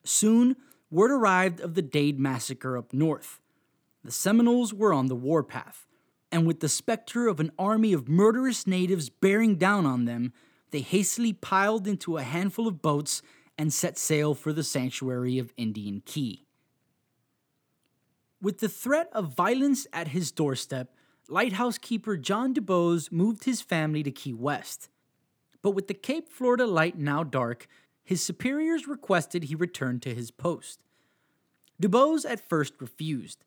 Soon, 0.04 0.56
word 0.92 1.10
arrived 1.10 1.60
of 1.60 1.74
the 1.74 1.82
Dade 1.82 2.20
massacre 2.20 2.76
up 2.76 2.92
north. 2.92 3.40
The 4.04 4.12
Seminoles 4.12 4.74
were 4.74 4.92
on 4.92 5.06
the 5.06 5.16
warpath, 5.16 5.86
and 6.30 6.46
with 6.46 6.60
the 6.60 6.68
specter 6.68 7.28
of 7.28 7.40
an 7.40 7.50
army 7.58 7.92
of 7.92 8.08
murderous 8.08 8.66
natives 8.66 9.08
bearing 9.08 9.56
down 9.56 9.86
on 9.86 10.04
them, 10.04 10.32
they 10.70 10.80
hastily 10.80 11.32
piled 11.32 11.86
into 11.88 12.16
a 12.16 12.22
handful 12.22 12.68
of 12.68 12.82
boats 12.82 13.22
and 13.56 13.72
set 13.72 13.96
sail 13.98 14.34
for 14.34 14.52
the 14.52 14.62
sanctuary 14.62 15.38
of 15.38 15.52
Indian 15.56 16.02
Key. 16.04 16.44
With 18.40 18.58
the 18.58 18.68
threat 18.68 19.08
of 19.12 19.34
violence 19.34 19.86
at 19.92 20.08
his 20.08 20.32
doorstep, 20.32 20.94
lighthouse 21.28 21.78
keeper 21.78 22.16
John 22.16 22.52
DuBose 22.52 23.12
moved 23.12 23.44
his 23.44 23.62
family 23.62 24.02
to 24.02 24.10
Key 24.10 24.32
West. 24.32 24.88
But 25.62 25.70
with 25.70 25.86
the 25.86 25.94
Cape 25.94 26.28
Florida 26.28 26.66
light 26.66 26.98
now 26.98 27.22
dark, 27.22 27.68
his 28.04 28.22
superiors 28.22 28.88
requested 28.88 29.44
he 29.44 29.54
return 29.54 30.00
to 30.00 30.14
his 30.14 30.30
post. 30.30 30.82
DuBose 31.80 32.28
at 32.28 32.48
first 32.48 32.74
refused, 32.80 33.44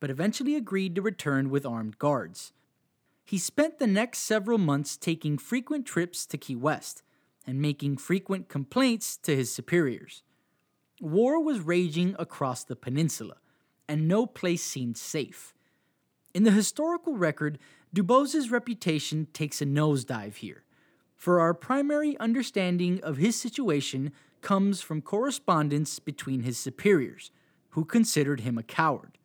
but 0.00 0.10
eventually 0.10 0.54
agreed 0.54 0.94
to 0.94 1.02
return 1.02 1.50
with 1.50 1.66
armed 1.66 1.98
guards. 1.98 2.52
He 3.24 3.38
spent 3.38 3.78
the 3.78 3.86
next 3.86 4.20
several 4.20 4.58
months 4.58 4.96
taking 4.96 5.36
frequent 5.36 5.86
trips 5.86 6.24
to 6.26 6.38
Key 6.38 6.56
West 6.56 7.02
and 7.46 7.60
making 7.60 7.96
frequent 7.98 8.48
complaints 8.48 9.16
to 9.18 9.36
his 9.36 9.52
superiors. 9.52 10.22
War 11.00 11.42
was 11.42 11.60
raging 11.60 12.16
across 12.18 12.64
the 12.64 12.76
peninsula, 12.76 13.36
and 13.86 14.08
no 14.08 14.26
place 14.26 14.62
seemed 14.62 14.96
safe. 14.96 15.54
In 16.34 16.44
the 16.44 16.50
historical 16.50 17.16
record, 17.16 17.58
Dubose's 17.94 18.50
reputation 18.50 19.28
takes 19.32 19.62
a 19.62 19.66
nosedive 19.66 20.36
here, 20.36 20.64
for 21.18 21.40
our 21.40 21.52
primary 21.52 22.16
understanding 22.18 23.00
of 23.02 23.16
his 23.16 23.34
situation 23.34 24.12
comes 24.40 24.80
from 24.80 25.02
correspondence 25.02 25.98
between 25.98 26.42
his 26.42 26.56
superiors, 26.56 27.32
who 27.70 27.84
considered 27.84 28.40
him 28.40 28.56
a 28.56 28.62
coward. 28.62 29.18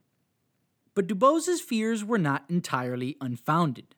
But 0.95 1.05
Dubose's 1.05 1.61
fears 1.61 2.03
were 2.03 2.17
not 2.17 2.45
entirely 2.49 3.15
unfounded. 3.21 3.93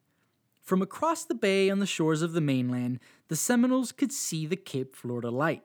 From 0.62 0.82
across 0.82 1.24
the 1.24 1.34
bay 1.34 1.70
on 1.70 1.78
the 1.78 1.86
shores 1.86 2.20
of 2.20 2.32
the 2.32 2.40
mainland, 2.40 3.00
the 3.28 3.36
Seminoles 3.36 3.92
could 3.92 4.12
see 4.12 4.44
the 4.44 4.56
Cape 4.56 4.94
Florida 4.94 5.30
light, 5.30 5.62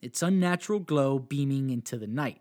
its 0.00 0.22
unnatural 0.22 0.78
glow 0.78 1.18
beaming 1.18 1.70
into 1.70 1.98
the 1.98 2.06
night, 2.06 2.40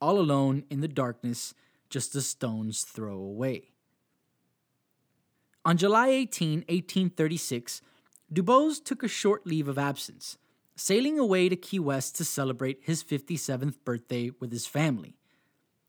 all 0.00 0.20
alone 0.20 0.62
in 0.70 0.80
the 0.82 0.88
darkness, 0.88 1.52
just 1.90 2.14
a 2.14 2.20
stone's 2.20 2.82
throw 2.82 3.16
away. 3.16 3.70
On 5.64 5.76
July 5.76 6.08
18, 6.08 6.60
1836, 6.68 7.82
Dubose 8.32 8.82
took 8.82 9.02
a 9.02 9.08
short 9.08 9.46
leave 9.46 9.68
of 9.68 9.78
absence, 9.78 10.38
sailing 10.76 11.18
away 11.18 11.48
to 11.48 11.56
Key 11.56 11.78
West 11.78 12.16
to 12.16 12.24
celebrate 12.24 12.80
his 12.82 13.02
57th 13.02 13.76
birthday 13.84 14.30
with 14.38 14.52
his 14.52 14.66
family. 14.66 15.16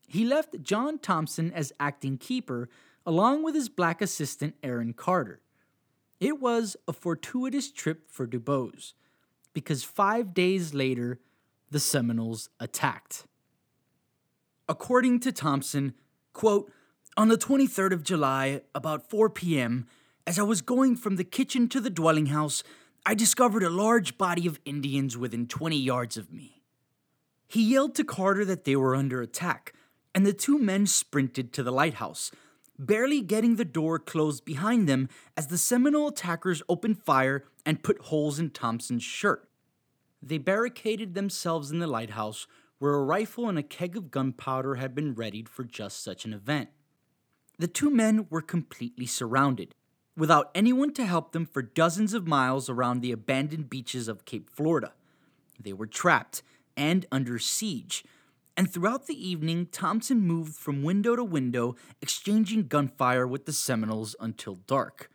He 0.08 0.26
left 0.26 0.64
John 0.64 1.00
Thompson 1.00 1.52
as 1.52 1.74
acting 1.80 2.18
keeper 2.18 2.70
along 3.06 3.44
with 3.44 3.56
his 3.56 3.70
black 3.70 4.02
assistant 4.02 4.56
Aaron 4.64 4.94
Carter. 4.94 5.42
It 6.20 6.40
was 6.40 6.76
a 6.88 6.94
fortuitous 6.94 7.72
trip 7.72 8.10
for 8.10 8.26
Dubose 8.26 8.94
because 9.54 9.84
five 9.84 10.34
days 10.34 10.74
later, 10.74 11.20
the 11.70 11.80
Seminoles 11.80 12.50
attacked. 12.60 13.26
According 14.68 15.20
to 15.22 15.32
Thompson, 15.32 15.94
quote, 16.34 16.72
on 17.18 17.28
the 17.28 17.38
23rd 17.38 17.92
of 17.92 18.04
July, 18.04 18.62
about 18.74 19.10
4 19.10 19.30
p.m., 19.30 19.88
as 20.30 20.38
I 20.38 20.44
was 20.44 20.62
going 20.62 20.96
from 20.96 21.16
the 21.16 21.24
kitchen 21.24 21.68
to 21.70 21.82
the 21.82 21.90
dwelling 21.90 22.28
house, 22.28 22.62
I 23.04 23.16
discovered 23.16 23.64
a 23.64 23.70
large 23.72 24.16
body 24.16 24.46
of 24.46 24.60
Indians 24.64 25.18
within 25.18 25.48
20 25.48 25.76
yards 25.76 26.18
of 26.18 26.32
me. 26.32 26.62
He 27.48 27.64
yelled 27.64 27.96
to 27.96 28.04
Carter 28.04 28.46
that 28.46 28.64
they 28.64 28.76
were 28.76 28.96
under 28.96 29.24
attack, 29.24 29.74
and 30.14 30.28
the 30.28 30.32
two 30.32 30.60
men 30.60 30.86
sprinted 30.86 31.52
to 31.54 31.64
the 31.64 31.72
lighthouse, 31.72 32.30
barely 32.78 33.22
getting 33.22 33.56
the 33.56 33.66
door 33.66 33.98
closed 33.98 34.46
behind 34.46 34.88
them 34.88 35.10
as 35.36 35.48
the 35.48 35.58
Seminole 35.58 36.10
attackers 36.10 36.62
opened 36.70 37.02
fire 37.04 37.46
and 37.66 37.82
put 37.82 38.00
holes 38.00 38.38
in 38.38 38.52
Thompson's 38.52 39.02
shirt. 39.02 39.50
They 40.22 40.38
barricaded 40.38 41.16
themselves 41.16 41.72
in 41.72 41.80
the 41.80 41.88
lighthouse, 41.88 42.46
where 42.78 42.94
a 42.94 43.04
rifle 43.04 43.50
and 43.50 43.58
a 43.58 43.64
keg 43.64 43.98
of 43.98 44.12
gunpowder 44.12 44.76
had 44.76 44.94
been 44.94 45.16
readied 45.16 45.50
for 45.50 45.64
just 45.64 46.04
such 46.04 46.24
an 46.24 46.36
event. 46.36 46.70
The 47.58 47.68
two 47.68 47.90
men 47.90 48.28
were 48.30 48.44
completely 48.44 49.08
surrounded, 49.08 49.74
without 50.20 50.52
anyone 50.54 50.94
to 50.94 51.06
help 51.06 51.32
them 51.32 51.46
for 51.46 51.62
dozens 51.62 52.14
of 52.14 52.28
miles 52.28 52.70
around 52.70 53.00
the 53.00 53.12
abandoned 53.12 53.70
beaches 53.70 54.10
of 54.10 54.26
Cape 54.26 54.50
Florida. 54.50 54.92
They 55.58 55.72
were 55.74 55.88
trapped 55.88 56.44
and 56.76 57.06
under 57.12 57.40
siege, 57.40 58.04
and 58.58 58.70
throughout 58.72 59.08
the 59.08 59.28
evening, 59.28 59.68
Thompson 59.72 60.20
moved 60.20 60.54
from 60.54 60.84
window 60.84 61.16
to 61.16 61.24
window, 61.24 61.78
exchanging 62.02 62.68
gunfire 62.68 63.26
with 63.26 63.46
the 63.46 63.54
Seminoles 63.54 64.18
until 64.20 64.56
dark. 64.68 65.10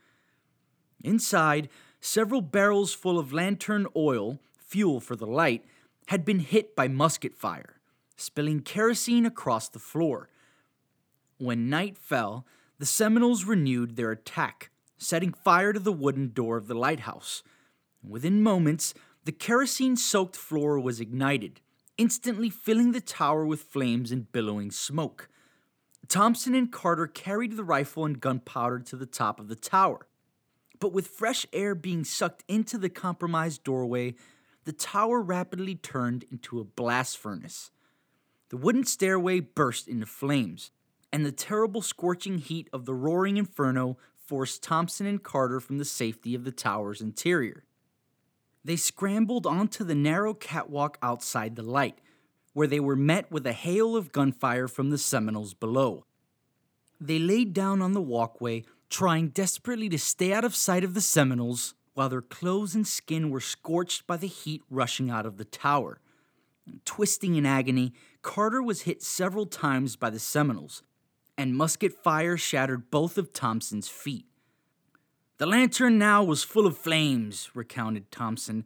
Inside, 1.03 1.69
several 2.01 2.41
barrels 2.41 2.95
full 2.95 3.19
of 3.19 3.35
lantern 3.35 3.87
oil, 3.95 4.39
fuel 4.59 5.01
for 5.01 5.17
the 5.17 5.27
light, 5.27 5.67
had 6.07 6.25
been 6.25 6.39
hit 6.39 6.75
by 6.75 6.89
musket 6.89 7.35
fire, 7.35 7.79
spilling 8.17 8.61
kerosene 8.61 9.27
across 9.27 9.69
the 9.69 9.79
floor. 9.79 10.31
When 11.37 11.69
night 11.69 11.99
fell, 11.99 12.47
the 12.79 12.87
Seminoles 12.87 13.45
renewed 13.45 13.97
their 13.97 14.11
attack, 14.11 14.71
setting 15.05 15.33
fire 15.33 15.73
to 15.73 15.81
the 15.81 15.93
wooden 15.93 16.33
door 16.33 16.57
of 16.57 16.67
the 16.67 16.75
lighthouse. 16.75 17.43
Within 18.03 18.43
moments, 18.43 18.95
the 19.25 19.33
kerosene 19.33 19.97
soaked 19.97 20.37
floor 20.37 20.79
was 20.79 21.01
ignited, 21.01 21.61
instantly 21.97 22.51
filling 22.51 22.93
the 22.93 23.01
tower 23.01 23.47
with 23.47 23.63
flames 23.63 24.11
and 24.13 24.31
billowing 24.33 24.71
smoke. 24.71 25.29
Thompson 26.09 26.55
and 26.55 26.71
Carter 26.71 27.07
carried 27.07 27.57
the 27.57 27.65
rifle 27.65 28.05
and 28.05 28.21
gunpowder 28.21 28.81
to 28.81 28.97
the 28.97 29.07
top 29.07 29.41
of 29.41 29.49
the 29.49 29.57
tower. 29.57 30.07
But 30.81 30.93
with 30.93 31.07
fresh 31.07 31.47
air 31.53 31.75
being 31.75 32.05
sucked 32.05 32.45
into 32.49 32.77
the 32.77 32.91
compromised 32.91 33.65
doorway, 33.65 34.15
the 34.65 34.73
tower 34.73 35.23
rapidly 35.23 35.75
turned 35.75 36.25
into 36.31 36.61
a 36.61 36.65
blast 36.65 37.17
furnace. 37.17 37.71
The 38.51 38.57
wooden 38.57 38.85
stairway 38.85 39.41
burst 39.41 39.89
into 39.89 40.07
flames, 40.07 40.71
and 41.13 41.25
the 41.25 41.33
terrible 41.33 41.81
scorching 41.81 42.39
heat 42.39 42.69
of 42.73 42.85
the 42.85 42.95
roaring 42.95 43.37
inferno 43.37 43.97
forced 44.27 44.63
Thompson 44.63 45.07
and 45.07 45.23
Carter 45.23 45.61
from 45.61 45.79
the 45.79 45.85
safety 45.85 46.35
of 46.35 46.45
the 46.45 46.53
tower's 46.53 47.01
interior. 47.01 47.65
They 48.65 48.77
scrambled 48.77 49.47
onto 49.47 49.85
the 49.85 49.95
narrow 49.95 50.33
catwalk 50.33 50.99
outside 51.03 51.57
the 51.57 51.63
light, 51.63 51.99
where 52.55 52.67
they 52.67 52.81
were 52.81 52.97
met 52.97 53.31
with 53.31 53.47
a 53.47 53.53
hail 53.53 53.97
of 53.97 54.13
gunfire 54.13 54.69
from 54.69 54.91
the 54.91 54.99
Seminoles 54.99 55.55
below. 55.55 56.07
They 57.01 57.19
laid 57.19 57.53
down 57.53 57.83
on 57.83 57.93
the 57.93 58.01
walkway, 58.01 58.65
trying 58.89 59.29
desperately 59.29 59.89
to 59.91 59.99
stay 59.99 60.33
out 60.33 60.45
of 60.45 60.55
sight 60.55 60.85
of 60.85 60.95
the 60.95 61.01
Seminoles, 61.01 61.75
while 61.93 62.09
their 62.09 62.23
clothes 62.23 62.75
and 62.75 62.87
skin 62.87 63.31
were 63.31 63.41
scorched 63.41 64.07
by 64.07 64.17
the 64.17 64.27
heat 64.27 64.63
rushing 64.71 65.11
out 65.11 65.27
of 65.27 65.37
the 65.37 65.45
tower. 65.45 66.01
Twisting 66.85 67.35
in 67.35 67.45
agony, 67.45 67.93
Carter 68.23 68.63
was 68.63 68.83
hit 68.83 69.03
several 69.03 69.47
times 69.47 69.97
by 69.97 70.09
the 70.09 70.19
Seminoles, 70.19 70.83
and 71.37 71.57
musket 71.57 71.93
fire 71.93 72.37
shattered 72.37 72.91
both 72.91 73.19
of 73.19 73.33
Thompson's 73.33 73.89
feet. 73.89 74.27
The 75.39 75.47
lantern 75.47 75.99
now 75.99 76.23
was 76.23 76.45
full 76.45 76.67
of 76.67 76.79
flames, 76.79 77.51
recounted 77.55 78.11
Thompson, 78.11 78.65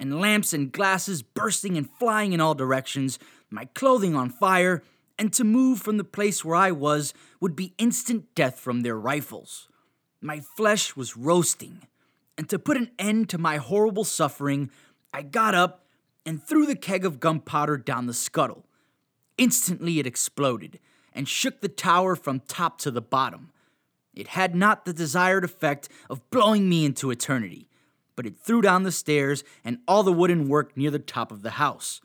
and 0.00 0.20
lamps 0.20 0.52
and 0.52 0.72
glasses 0.72 1.22
bursting 1.22 1.76
and 1.76 1.88
flying 1.88 2.32
in 2.32 2.40
all 2.40 2.54
directions, 2.54 3.18
my 3.50 3.66
clothing 3.66 4.16
on 4.16 4.30
fire, 4.30 4.82
and 5.18 5.32
to 5.32 5.44
move 5.44 5.80
from 5.80 5.96
the 5.96 6.04
place 6.04 6.44
where 6.44 6.56
I 6.56 6.70
was 6.70 7.14
would 7.40 7.56
be 7.56 7.74
instant 7.78 8.34
death 8.34 8.58
from 8.58 8.80
their 8.80 8.98
rifles. 8.98 9.68
My 10.20 10.40
flesh 10.40 10.96
was 10.96 11.16
roasting, 11.16 11.82
and 12.36 12.48
to 12.48 12.58
put 12.58 12.76
an 12.76 12.90
end 12.98 13.28
to 13.30 13.38
my 13.38 13.58
horrible 13.58 14.04
suffering, 14.04 14.70
I 15.12 15.22
got 15.22 15.54
up 15.54 15.84
and 16.24 16.42
threw 16.42 16.66
the 16.66 16.76
keg 16.76 17.04
of 17.04 17.20
gunpowder 17.20 17.78
down 17.78 18.06
the 18.06 18.14
scuttle. 18.14 18.66
Instantly 19.38 19.98
it 19.98 20.06
exploded 20.06 20.78
and 21.16 21.28
shook 21.28 21.60
the 21.60 21.68
tower 21.68 22.14
from 22.14 22.40
top 22.40 22.78
to 22.78 22.90
the 22.92 23.00
bottom. 23.00 23.50
It 24.14 24.28
had 24.28 24.54
not 24.54 24.84
the 24.84 24.92
desired 24.92 25.44
effect 25.44 25.88
of 26.08 26.28
blowing 26.30 26.68
me 26.68 26.84
into 26.84 27.10
eternity, 27.10 27.68
but 28.14 28.26
it 28.26 28.38
threw 28.38 28.60
down 28.60 28.82
the 28.82 28.92
stairs 28.92 29.42
and 29.64 29.78
all 29.88 30.02
the 30.02 30.12
wooden 30.12 30.48
work 30.48 30.76
near 30.76 30.90
the 30.90 30.98
top 30.98 31.32
of 31.32 31.42
the 31.42 31.52
house. 31.52 32.00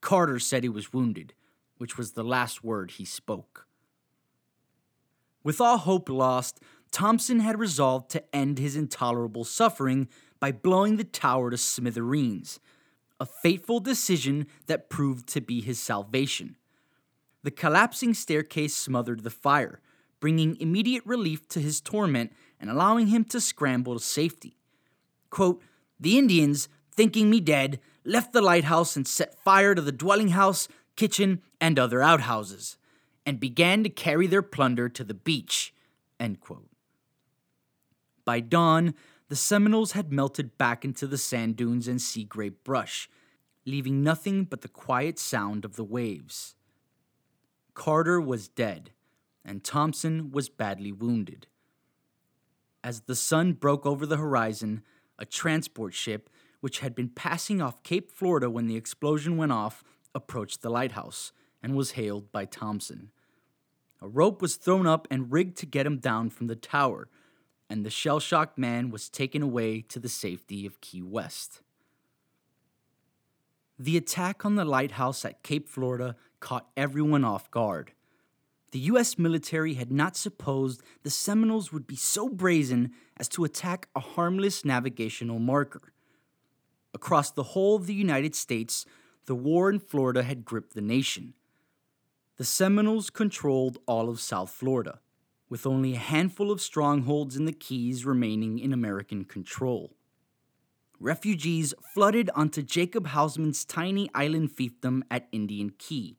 Carter 0.00 0.38
said 0.38 0.62
he 0.62 0.68
was 0.68 0.92
wounded, 0.92 1.34
which 1.76 1.98
was 1.98 2.12
the 2.12 2.24
last 2.24 2.64
word 2.64 2.92
he 2.92 3.04
spoke. 3.04 3.66
With 5.42 5.60
all 5.60 5.78
hope 5.78 6.08
lost, 6.08 6.60
Thompson 6.90 7.40
had 7.40 7.58
resolved 7.58 8.10
to 8.10 8.34
end 8.34 8.58
his 8.58 8.76
intolerable 8.76 9.44
suffering 9.44 10.08
by 10.40 10.52
blowing 10.52 10.96
the 10.96 11.04
tower 11.04 11.50
to 11.50 11.56
smithereens, 11.56 12.60
a 13.18 13.26
fateful 13.26 13.80
decision 13.80 14.46
that 14.66 14.90
proved 14.90 15.28
to 15.28 15.40
be 15.40 15.60
his 15.60 15.78
salvation. 15.78 16.56
The 17.46 17.52
collapsing 17.52 18.14
staircase 18.14 18.74
smothered 18.74 19.22
the 19.22 19.30
fire, 19.30 19.80
bringing 20.18 20.56
immediate 20.56 21.06
relief 21.06 21.46
to 21.50 21.60
his 21.60 21.80
torment 21.80 22.32
and 22.58 22.68
allowing 22.68 23.06
him 23.06 23.24
to 23.26 23.40
scramble 23.40 23.96
to 23.96 24.04
safety. 24.04 24.56
Quote, 25.30 25.62
the 26.00 26.18
Indians, 26.18 26.68
thinking 26.90 27.30
me 27.30 27.38
dead, 27.38 27.78
left 28.04 28.32
the 28.32 28.40
lighthouse 28.40 28.96
and 28.96 29.06
set 29.06 29.38
fire 29.44 29.76
to 29.76 29.80
the 29.80 29.92
dwelling 29.92 30.30
house, 30.30 30.66
kitchen, 30.96 31.40
and 31.60 31.78
other 31.78 32.02
outhouses, 32.02 32.78
and 33.24 33.38
began 33.38 33.84
to 33.84 33.90
carry 33.90 34.26
their 34.26 34.42
plunder 34.42 34.88
to 34.88 35.04
the 35.04 35.14
beach. 35.14 35.72
By 38.24 38.40
dawn, 38.40 38.92
the 39.28 39.36
Seminoles 39.36 39.92
had 39.92 40.12
melted 40.12 40.58
back 40.58 40.84
into 40.84 41.06
the 41.06 41.16
sand 41.16 41.54
dunes 41.54 41.86
and 41.86 42.02
sea 42.02 42.24
grape 42.24 42.64
brush, 42.64 43.08
leaving 43.64 44.02
nothing 44.02 44.42
but 44.42 44.62
the 44.62 44.68
quiet 44.68 45.20
sound 45.20 45.64
of 45.64 45.76
the 45.76 45.84
waves. 45.84 46.55
Carter 47.76 48.20
was 48.20 48.48
dead, 48.48 48.90
and 49.44 49.62
Thompson 49.62 50.32
was 50.32 50.48
badly 50.48 50.90
wounded. 50.90 51.46
As 52.82 53.02
the 53.02 53.14
sun 53.14 53.52
broke 53.52 53.84
over 53.84 54.06
the 54.06 54.16
horizon, 54.16 54.82
a 55.18 55.26
transport 55.26 55.92
ship, 55.92 56.30
which 56.60 56.78
had 56.78 56.94
been 56.94 57.10
passing 57.10 57.60
off 57.60 57.82
Cape 57.82 58.10
Florida 58.10 58.48
when 58.48 58.66
the 58.66 58.76
explosion 58.76 59.36
went 59.36 59.52
off, 59.52 59.84
approached 60.14 60.62
the 60.62 60.70
lighthouse 60.70 61.32
and 61.62 61.76
was 61.76 61.92
hailed 61.92 62.32
by 62.32 62.46
Thompson. 62.46 63.10
A 64.00 64.08
rope 64.08 64.40
was 64.40 64.56
thrown 64.56 64.86
up 64.86 65.06
and 65.10 65.30
rigged 65.30 65.58
to 65.58 65.66
get 65.66 65.86
him 65.86 65.98
down 65.98 66.30
from 66.30 66.46
the 66.46 66.56
tower, 66.56 67.08
and 67.68 67.84
the 67.84 67.90
shell 67.90 68.20
shocked 68.20 68.56
man 68.56 68.90
was 68.90 69.10
taken 69.10 69.42
away 69.42 69.82
to 69.82 70.00
the 70.00 70.08
safety 70.08 70.64
of 70.64 70.80
Key 70.80 71.02
West. 71.02 71.60
The 73.78 73.96
attack 73.96 74.44
on 74.44 74.54
the 74.54 74.64
lighthouse 74.64 75.24
at 75.24 75.42
Cape 75.42 75.68
Florida 75.68 76.16
caught 76.40 76.70
everyone 76.76 77.24
off 77.24 77.50
guard. 77.50 77.92
The 78.72 78.78
US 78.80 79.18
military 79.18 79.74
had 79.74 79.92
not 79.92 80.16
supposed 80.16 80.82
the 81.02 81.10
Seminoles 81.10 81.72
would 81.72 81.86
be 81.86 81.96
so 81.96 82.28
brazen 82.28 82.92
as 83.16 83.28
to 83.30 83.44
attack 83.44 83.88
a 83.94 84.00
harmless 84.00 84.64
navigational 84.64 85.38
marker. 85.38 85.92
Across 86.94 87.32
the 87.32 87.42
whole 87.42 87.76
of 87.76 87.86
the 87.86 87.94
United 87.94 88.34
States, 88.34 88.86
the 89.26 89.34
war 89.34 89.68
in 89.68 89.78
Florida 89.78 90.22
had 90.22 90.44
gripped 90.44 90.74
the 90.74 90.80
nation. 90.80 91.34
The 92.38 92.44
Seminoles 92.44 93.10
controlled 93.10 93.78
all 93.86 94.08
of 94.08 94.20
South 94.20 94.50
Florida, 94.50 95.00
with 95.48 95.66
only 95.66 95.94
a 95.94 95.98
handful 95.98 96.50
of 96.50 96.60
strongholds 96.60 97.36
in 97.36 97.44
the 97.44 97.52
Keys 97.52 98.04
remaining 98.06 98.58
in 98.58 98.72
American 98.72 99.24
control. 99.24 99.96
Refugees 100.98 101.74
flooded 101.92 102.30
onto 102.34 102.62
Jacob 102.62 103.08
Housman's 103.08 103.64
tiny 103.64 104.10
island 104.14 104.50
fiefdom 104.50 105.02
at 105.10 105.28
Indian 105.32 105.70
Key 105.78 106.16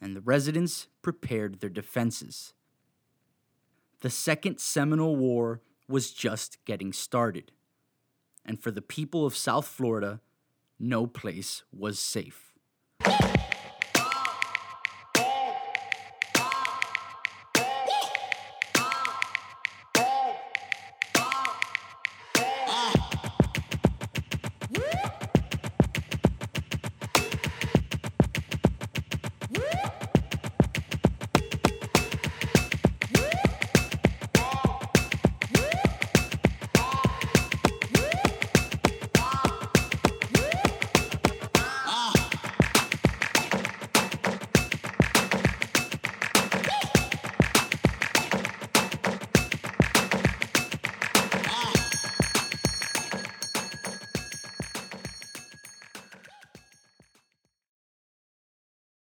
and 0.00 0.16
the 0.16 0.20
residents 0.20 0.88
prepared 1.02 1.60
their 1.60 1.70
defenses. 1.70 2.54
The 4.00 4.10
Second 4.10 4.58
Seminole 4.58 5.16
War 5.16 5.60
was 5.88 6.12
just 6.12 6.64
getting 6.64 6.92
started, 6.92 7.52
and 8.46 8.62
for 8.62 8.70
the 8.70 8.82
people 8.82 9.26
of 9.26 9.36
South 9.36 9.66
Florida, 9.66 10.20
no 10.78 11.06
place 11.06 11.64
was 11.72 11.98
safe. 11.98 12.54